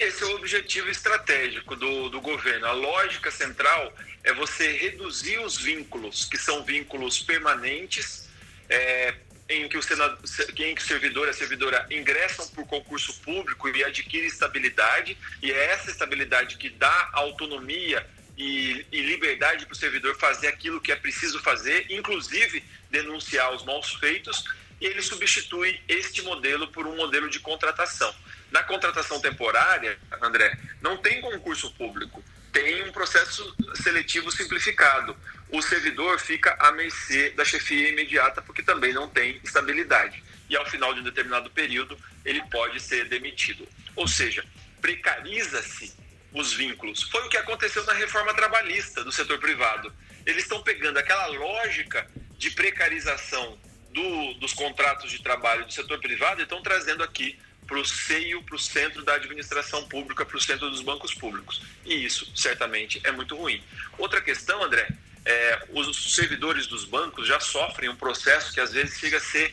Esse 0.00 0.24
é 0.24 0.26
o 0.28 0.36
objetivo 0.36 0.88
estratégico 0.88 1.76
do, 1.76 2.08
do 2.08 2.20
governo. 2.22 2.64
A 2.64 2.72
lógica 2.72 3.30
central 3.30 3.92
é 4.24 4.32
você 4.32 4.72
reduzir 4.72 5.38
os 5.40 5.58
vínculos, 5.58 6.24
que 6.24 6.38
são 6.38 6.64
vínculos 6.64 7.20
permanentes, 7.20 8.26
é, 8.70 9.14
em 9.48 9.68
que 9.68 9.78
o, 9.78 9.82
senado, 9.82 10.18
em 10.58 10.74
que 10.74 10.82
o 10.82 10.84
servidor 10.84 11.26
e 11.26 11.30
a 11.30 11.34
servidora 11.34 11.86
ingressam 11.90 12.48
por 12.48 12.66
concurso 12.66 13.14
público 13.20 13.68
e 13.68 13.84
adquire 13.84 14.26
estabilidade, 14.26 15.16
e 15.42 15.52
é 15.52 15.66
essa 15.72 15.90
estabilidade 15.90 16.56
que 16.56 16.68
dá 16.68 17.10
autonomia 17.12 18.06
e, 18.36 18.84
e 18.90 19.00
liberdade 19.02 19.64
para 19.64 19.72
o 19.72 19.76
servidor 19.76 20.16
fazer 20.18 20.48
aquilo 20.48 20.80
que 20.80 20.90
é 20.90 20.96
preciso 20.96 21.40
fazer, 21.40 21.86
inclusive 21.90 22.62
denunciar 22.90 23.54
os 23.54 23.64
maus 23.64 23.94
feitos, 23.94 24.44
e 24.80 24.86
ele 24.86 25.00
substitui 25.00 25.80
este 25.88 26.22
modelo 26.22 26.68
por 26.68 26.86
um 26.86 26.96
modelo 26.96 27.30
de 27.30 27.38
contratação. 27.38 28.14
Na 28.50 28.62
contratação 28.62 29.20
temporária, 29.20 29.98
André, 30.20 30.58
não 30.80 30.96
tem 30.96 31.20
concurso 31.20 31.72
público, 31.74 32.22
tem 32.52 32.82
um 32.88 32.92
processo 32.92 33.54
seletivo 33.74 34.30
simplificado 34.30 35.16
o 35.50 35.62
servidor 35.62 36.18
fica 36.18 36.56
à 36.58 36.72
mercê 36.72 37.30
da 37.30 37.44
chefia 37.44 37.88
imediata, 37.88 38.42
porque 38.42 38.62
também 38.62 38.92
não 38.92 39.08
tem 39.08 39.40
estabilidade. 39.44 40.22
E 40.48 40.56
ao 40.56 40.66
final 40.66 40.92
de 40.94 41.00
um 41.00 41.04
determinado 41.04 41.50
período, 41.50 41.98
ele 42.24 42.42
pode 42.50 42.80
ser 42.80 43.08
demitido. 43.08 43.66
Ou 43.94 44.06
seja, 44.06 44.44
precariza-se 44.80 45.94
os 46.32 46.52
vínculos. 46.52 47.02
Foi 47.04 47.24
o 47.24 47.28
que 47.28 47.36
aconteceu 47.36 47.84
na 47.84 47.92
reforma 47.92 48.34
trabalhista 48.34 49.02
do 49.02 49.12
setor 49.12 49.38
privado. 49.38 49.92
Eles 50.24 50.42
estão 50.42 50.62
pegando 50.62 50.98
aquela 50.98 51.26
lógica 51.26 52.08
de 52.36 52.50
precarização 52.50 53.58
do, 53.92 54.34
dos 54.34 54.52
contratos 54.52 55.10
de 55.10 55.22
trabalho 55.22 55.64
do 55.64 55.72
setor 55.72 55.98
privado 55.98 56.40
e 56.40 56.42
estão 56.42 56.62
trazendo 56.62 57.02
aqui 57.02 57.38
para 57.66 57.78
o 57.78 57.84
seio, 57.84 58.42
para 58.42 58.54
o 58.54 58.58
centro 58.58 59.02
da 59.04 59.14
administração 59.14 59.88
pública, 59.88 60.24
para 60.24 60.36
o 60.36 60.40
centro 60.40 60.70
dos 60.70 60.82
bancos 60.82 61.14
públicos. 61.14 61.62
E 61.84 62.04
isso, 62.04 62.30
certamente, 62.36 63.00
é 63.04 63.10
muito 63.10 63.34
ruim. 63.36 63.62
Outra 63.98 64.20
questão, 64.20 64.62
André, 64.62 64.88
é, 65.26 65.66
os 65.72 66.14
servidores 66.14 66.68
dos 66.68 66.84
bancos 66.84 67.26
já 67.26 67.40
sofrem 67.40 67.90
um 67.90 67.96
processo 67.96 68.54
que 68.54 68.60
às 68.60 68.72
vezes 68.72 68.96
chega 68.96 69.16
a 69.16 69.20
ser 69.20 69.52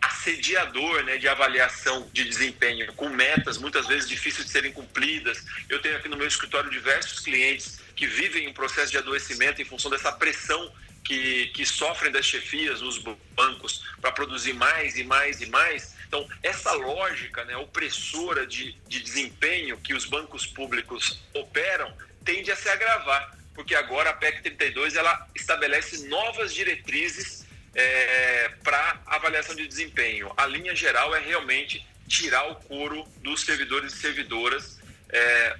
assediador 0.00 1.02
né, 1.02 1.16
de 1.16 1.26
avaliação 1.28 2.08
de 2.12 2.24
desempenho, 2.24 2.92
com 2.94 3.08
metas 3.08 3.58
muitas 3.58 3.86
vezes 3.88 4.08
difíceis 4.08 4.46
de 4.46 4.52
serem 4.52 4.72
cumpridas. 4.72 5.44
Eu 5.68 5.82
tenho 5.82 5.96
aqui 5.96 6.08
no 6.08 6.16
meu 6.16 6.26
escritório 6.26 6.70
diversos 6.70 7.18
clientes 7.18 7.80
que 7.96 8.06
vivem 8.06 8.48
um 8.48 8.52
processo 8.52 8.92
de 8.92 8.98
adoecimento 8.98 9.60
em 9.60 9.64
função 9.64 9.90
dessa 9.90 10.12
pressão 10.12 10.72
que, 11.04 11.48
que 11.48 11.66
sofrem 11.66 12.12
das 12.12 12.24
chefias 12.24 12.80
nos 12.80 12.98
bancos 13.34 13.84
para 14.00 14.12
produzir 14.12 14.52
mais 14.52 14.96
e 14.96 15.02
mais 15.02 15.40
e 15.40 15.46
mais. 15.46 15.96
Então, 16.06 16.28
essa 16.44 16.72
lógica 16.74 17.44
né, 17.44 17.56
opressora 17.56 18.46
de, 18.46 18.72
de 18.86 19.00
desempenho 19.00 19.78
que 19.78 19.94
os 19.94 20.04
bancos 20.04 20.46
públicos 20.46 21.20
operam 21.34 21.92
tende 22.24 22.52
a 22.52 22.56
se 22.56 22.68
agravar 22.68 23.41
porque 23.54 23.74
agora 23.74 24.10
a 24.10 24.14
PEC 24.14 24.42
32 24.42 24.96
ela 24.96 25.28
estabelece 25.34 26.08
novas 26.08 26.54
diretrizes 26.54 27.46
é, 27.74 28.50
para 28.62 29.00
avaliação 29.06 29.54
de 29.54 29.66
desempenho. 29.66 30.32
A 30.36 30.46
linha 30.46 30.74
geral 30.74 31.14
é 31.14 31.20
realmente 31.20 31.86
tirar 32.08 32.50
o 32.50 32.56
couro 32.56 33.04
dos 33.18 33.42
servidores 33.42 33.94
e 33.94 33.96
servidoras, 33.96 34.78
é, 35.10 35.56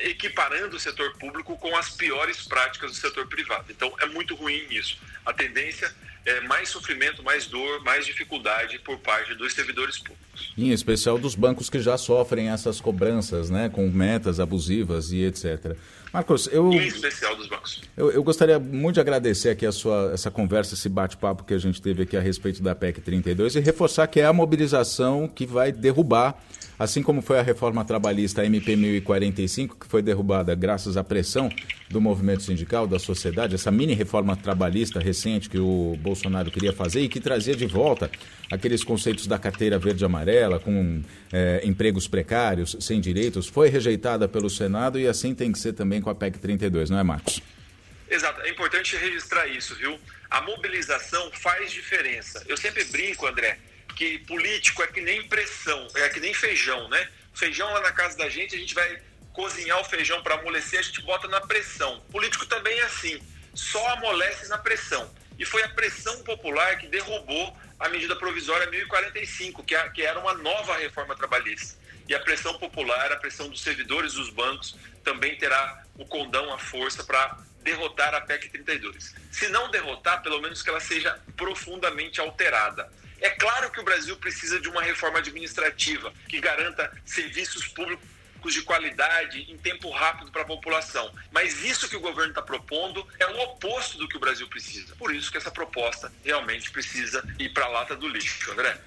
equiparando 0.00 0.76
o 0.76 0.80
setor 0.80 1.16
público 1.18 1.56
com 1.58 1.76
as 1.76 1.90
piores 1.90 2.46
práticas 2.46 2.92
do 2.92 2.96
setor 2.96 3.28
privado. 3.28 3.70
Então 3.70 3.94
é 4.00 4.06
muito 4.06 4.34
ruim 4.34 4.66
isso. 4.70 4.98
A 5.24 5.32
tendência 5.32 5.94
é 6.24 6.40
mais 6.42 6.68
sofrimento, 6.68 7.22
mais 7.22 7.46
dor, 7.46 7.82
mais 7.82 8.04
dificuldade 8.06 8.78
por 8.80 8.98
parte 8.98 9.34
dos 9.34 9.52
servidores 9.54 9.98
públicos. 9.98 10.52
Em 10.56 10.70
especial 10.70 11.18
dos 11.18 11.34
bancos 11.34 11.70
que 11.70 11.80
já 11.80 11.96
sofrem 11.96 12.50
essas 12.50 12.80
cobranças, 12.80 13.50
né, 13.50 13.68
com 13.68 13.88
metas 13.88 14.40
abusivas 14.40 15.10
e 15.12 15.24
etc. 15.24 15.76
Marcos, 16.12 16.48
eu. 16.50 16.72
Em 16.72 16.86
especial 16.86 17.36
dos 17.36 17.48
bancos. 17.48 17.82
Eu, 17.96 18.10
eu, 18.10 18.22
gostaria 18.22 18.58
muito 18.58 18.94
de 18.94 19.00
agradecer 19.00 19.50
aqui 19.50 19.66
a 19.66 19.72
sua, 19.72 20.10
essa 20.12 20.30
conversa, 20.30 20.74
esse 20.74 20.88
bate-papo 20.88 21.44
que 21.44 21.54
a 21.54 21.58
gente 21.58 21.82
teve 21.82 22.02
aqui 22.02 22.16
a 22.16 22.20
respeito 22.20 22.62
da 22.62 22.74
PEC 22.74 23.00
32 23.00 23.56
e 23.56 23.60
reforçar 23.60 24.06
que 24.06 24.20
é 24.20 24.24
a 24.24 24.32
mobilização 24.32 25.28
que 25.28 25.44
vai 25.44 25.70
derrubar 25.70 26.38
Assim 26.78 27.02
como 27.02 27.20
foi 27.20 27.40
a 27.40 27.42
reforma 27.42 27.84
trabalhista 27.84 28.44
MP 28.44 28.76
1045, 28.76 29.76
que 29.80 29.86
foi 29.86 30.00
derrubada 30.00 30.54
graças 30.54 30.96
à 30.96 31.02
pressão 31.02 31.50
do 31.90 32.00
movimento 32.00 32.44
sindical, 32.44 32.86
da 32.86 33.00
sociedade, 33.00 33.56
essa 33.56 33.70
mini 33.70 33.94
reforma 33.94 34.36
trabalhista 34.36 35.00
recente 35.00 35.50
que 35.50 35.58
o 35.58 35.98
Bolsonaro 36.08 36.50
queria 36.50 36.72
fazer 36.72 37.00
e 37.00 37.08
que 37.08 37.20
trazia 37.20 37.54
de 37.54 37.66
volta 37.66 38.10
aqueles 38.50 38.82
conceitos 38.82 39.26
da 39.26 39.38
carteira 39.38 39.78
verde 39.78 40.04
amarela, 40.04 40.58
com 40.58 41.02
é, 41.32 41.60
empregos 41.64 42.08
precários, 42.08 42.76
sem 42.80 43.00
direitos, 43.00 43.46
foi 43.46 43.68
rejeitada 43.68 44.26
pelo 44.26 44.48
Senado 44.48 44.98
e 44.98 45.06
assim 45.06 45.34
tem 45.34 45.52
que 45.52 45.58
ser 45.58 45.74
também 45.74 46.00
com 46.00 46.08
a 46.08 46.14
PEC 46.14 46.38
32, 46.38 46.90
não 46.90 46.98
é, 46.98 47.02
Marcos? 47.02 47.42
Exato, 48.10 48.40
é 48.40 48.48
importante 48.48 48.96
registrar 48.96 49.46
isso, 49.46 49.74
viu? 49.74 49.98
A 50.30 50.40
mobilização 50.40 51.30
faz 51.32 51.70
diferença. 51.70 52.42
Eu 52.48 52.56
sempre 52.56 52.84
brinco, 52.84 53.26
André, 53.26 53.58
que 53.94 54.18
político 54.20 54.82
é 54.82 54.86
que 54.86 55.02
nem 55.02 55.22
pressão, 55.28 55.86
é 55.94 56.08
que 56.08 56.20
nem 56.20 56.32
feijão, 56.32 56.88
né? 56.88 57.06
Feijão 57.34 57.70
lá 57.72 57.80
na 57.80 57.92
casa 57.92 58.16
da 58.16 58.28
gente, 58.28 58.54
a 58.54 58.58
gente 58.58 58.74
vai 58.74 58.98
cozinhar 59.34 59.78
o 59.80 59.84
feijão 59.84 60.22
para 60.22 60.36
amolecer, 60.36 60.78
a 60.78 60.82
gente 60.82 61.02
bota 61.02 61.28
na 61.28 61.40
pressão. 61.42 62.00
Político 62.10 62.46
também 62.46 62.78
é 62.78 62.84
assim, 62.84 63.20
só 63.54 63.86
amolece 63.90 64.48
na 64.48 64.58
pressão. 64.58 65.08
E 65.38 65.44
foi 65.44 65.62
a 65.62 65.68
pressão 65.68 66.22
popular 66.24 66.78
que 66.78 66.88
derrubou 66.88 67.56
a 67.78 67.88
medida 67.88 68.16
provisória 68.16 68.66
1045, 68.66 69.62
que, 69.62 69.76
que 69.90 70.02
era 70.02 70.18
uma 70.18 70.34
nova 70.34 70.76
reforma 70.76 71.14
trabalhista. 71.14 71.78
E 72.08 72.14
a 72.14 72.20
pressão 72.20 72.58
popular, 72.58 73.12
a 73.12 73.16
pressão 73.16 73.48
dos 73.48 73.60
servidores 73.60 74.14
dos 74.14 74.30
bancos, 74.30 74.76
também 75.04 75.36
terá 75.36 75.84
o 75.96 76.04
condão, 76.04 76.52
a 76.52 76.58
força 76.58 77.04
para 77.04 77.38
derrotar 77.62 78.14
a 78.14 78.20
PEC 78.20 78.48
32. 78.48 79.14
Se 79.30 79.48
não 79.48 79.70
derrotar, 79.70 80.22
pelo 80.22 80.40
menos 80.40 80.62
que 80.62 80.70
ela 80.70 80.80
seja 80.80 81.20
profundamente 81.36 82.20
alterada. 82.20 82.90
É 83.20 83.30
claro 83.30 83.70
que 83.70 83.80
o 83.80 83.84
Brasil 83.84 84.16
precisa 84.16 84.58
de 84.60 84.68
uma 84.68 84.82
reforma 84.82 85.18
administrativa 85.18 86.12
que 86.28 86.40
garanta 86.40 86.90
serviços 87.04 87.66
públicos 87.68 88.06
de 88.46 88.62
qualidade 88.62 89.46
em 89.50 89.56
tempo 89.56 89.90
rápido 89.90 90.30
para 90.30 90.42
a 90.42 90.46
população. 90.46 91.10
Mas 91.32 91.64
isso 91.64 91.88
que 91.88 91.96
o 91.96 92.00
governo 92.00 92.30
está 92.30 92.42
propondo 92.42 93.06
é 93.18 93.26
o 93.26 93.40
oposto 93.42 93.98
do 93.98 94.08
que 94.08 94.16
o 94.16 94.20
Brasil 94.20 94.46
precisa. 94.48 94.94
Por 94.96 95.14
isso 95.14 95.30
que 95.30 95.36
essa 95.36 95.50
proposta 95.50 96.12
realmente 96.24 96.70
precisa 96.70 97.24
ir 97.38 97.48
para 97.50 97.64
a 97.64 97.68
lata 97.68 97.96
do 97.96 98.08
lixo, 98.08 98.50
André. 98.52 98.78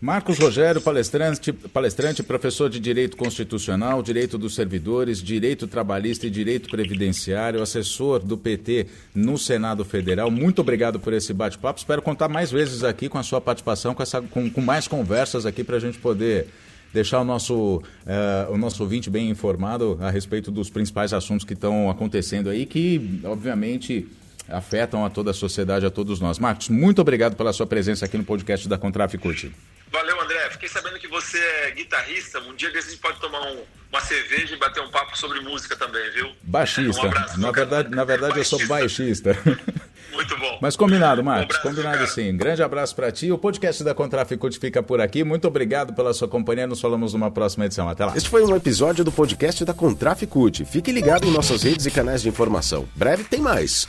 Marcos 0.00 0.38
Rogério, 0.38 0.80
palestrante, 0.80 1.52
palestrante, 1.52 2.22
professor 2.22 2.70
de 2.70 2.80
Direito 2.80 3.18
Constitucional, 3.18 4.02
Direito 4.02 4.38
dos 4.38 4.54
Servidores, 4.54 5.22
Direito 5.22 5.68
Trabalhista 5.68 6.26
e 6.26 6.30
Direito 6.30 6.70
Previdenciário, 6.70 7.60
assessor 7.60 8.20
do 8.20 8.38
PT 8.38 8.86
no 9.14 9.36
Senado 9.36 9.84
Federal. 9.84 10.30
Muito 10.30 10.60
obrigado 10.60 10.98
por 10.98 11.12
esse 11.12 11.34
bate-papo. 11.34 11.80
Espero 11.80 12.00
contar 12.00 12.28
mais 12.28 12.50
vezes 12.50 12.82
aqui 12.82 13.10
com 13.10 13.18
a 13.18 13.22
sua 13.22 13.42
participação, 13.42 13.94
com, 13.94 14.02
essa, 14.02 14.22
com, 14.22 14.48
com 14.48 14.62
mais 14.62 14.88
conversas 14.88 15.44
aqui 15.44 15.62
para 15.62 15.76
a 15.76 15.80
gente 15.80 15.98
poder 15.98 16.48
deixar 16.92 17.20
o 17.20 17.24
nosso, 17.24 17.76
uh, 17.78 18.52
o 18.52 18.58
nosso 18.58 18.82
ouvinte 18.82 19.10
bem 19.10 19.30
informado 19.30 19.98
a 20.00 20.10
respeito 20.10 20.50
dos 20.50 20.70
principais 20.70 21.12
assuntos 21.12 21.44
que 21.44 21.54
estão 21.54 21.90
acontecendo 21.90 22.50
aí, 22.50 22.66
que, 22.66 23.20
obviamente 23.24 24.06
afetam 24.50 25.04
a 25.04 25.10
toda 25.10 25.30
a 25.30 25.34
sociedade, 25.34 25.86
a 25.86 25.90
todos 25.90 26.20
nós. 26.20 26.38
Marcos, 26.38 26.68
muito 26.68 27.00
obrigado 27.00 27.36
pela 27.36 27.52
sua 27.52 27.66
presença 27.66 28.04
aqui 28.04 28.18
no 28.18 28.24
podcast 28.24 28.68
da 28.68 28.76
Contraficute. 28.76 29.54
Valeu, 29.90 30.20
André. 30.20 30.50
Fiquei 30.50 30.68
sabendo 30.68 30.98
que 30.98 31.08
você 31.08 31.38
é 31.38 31.70
guitarrista. 31.70 32.40
Um 32.40 32.54
dia 32.54 32.68
a 32.68 32.80
gente 32.80 32.96
pode 32.96 33.20
tomar 33.20 33.40
um, 33.40 33.62
uma 33.90 34.00
cerveja 34.00 34.54
e 34.54 34.58
bater 34.58 34.82
um 34.82 34.90
papo 34.90 35.16
sobre 35.16 35.40
música 35.40 35.76
também, 35.76 36.10
viu? 36.10 36.30
Baixista. 36.42 37.02
Um 37.02 37.06
abraço, 37.06 37.40
na, 37.40 37.50
verdade, 37.50 37.88
na 37.90 38.04
verdade, 38.04 38.34
baixista. 38.34 38.56
eu 38.56 38.58
sou 38.60 38.68
baixista. 38.68 39.38
Muito 40.30 40.38
bom. 40.38 40.58
Mas 40.60 40.76
combinado, 40.76 41.22
Marcos. 41.22 41.58
Um 41.58 41.62
combinado 41.62 41.98
cara. 41.98 42.06
sim. 42.06 42.36
Grande 42.36 42.62
abraço 42.62 42.94
para 42.94 43.10
ti. 43.10 43.30
O 43.32 43.38
podcast 43.38 43.82
da 43.82 43.94
Contraficute 43.94 44.58
fica 44.58 44.82
por 44.82 45.00
aqui. 45.00 45.24
Muito 45.24 45.48
obrigado 45.48 45.92
pela 45.92 46.14
sua 46.14 46.28
companhia. 46.28 46.66
Nos 46.66 46.80
falamos 46.80 47.12
numa 47.12 47.30
próxima 47.30 47.66
edição. 47.66 47.88
Até 47.88 48.04
lá. 48.04 48.16
Este 48.16 48.28
foi 48.28 48.44
um 48.44 48.54
episódio 48.54 49.04
do 49.04 49.10
podcast 49.10 49.64
da 49.64 49.74
Contraficute. 49.74 50.64
Fique 50.64 50.92
ligado 50.92 51.26
em 51.26 51.32
nossas 51.32 51.62
redes 51.62 51.86
e 51.86 51.90
canais 51.90 52.22
de 52.22 52.28
informação. 52.28 52.86
Breve 52.94 53.24
tem 53.24 53.40
mais. 53.40 53.88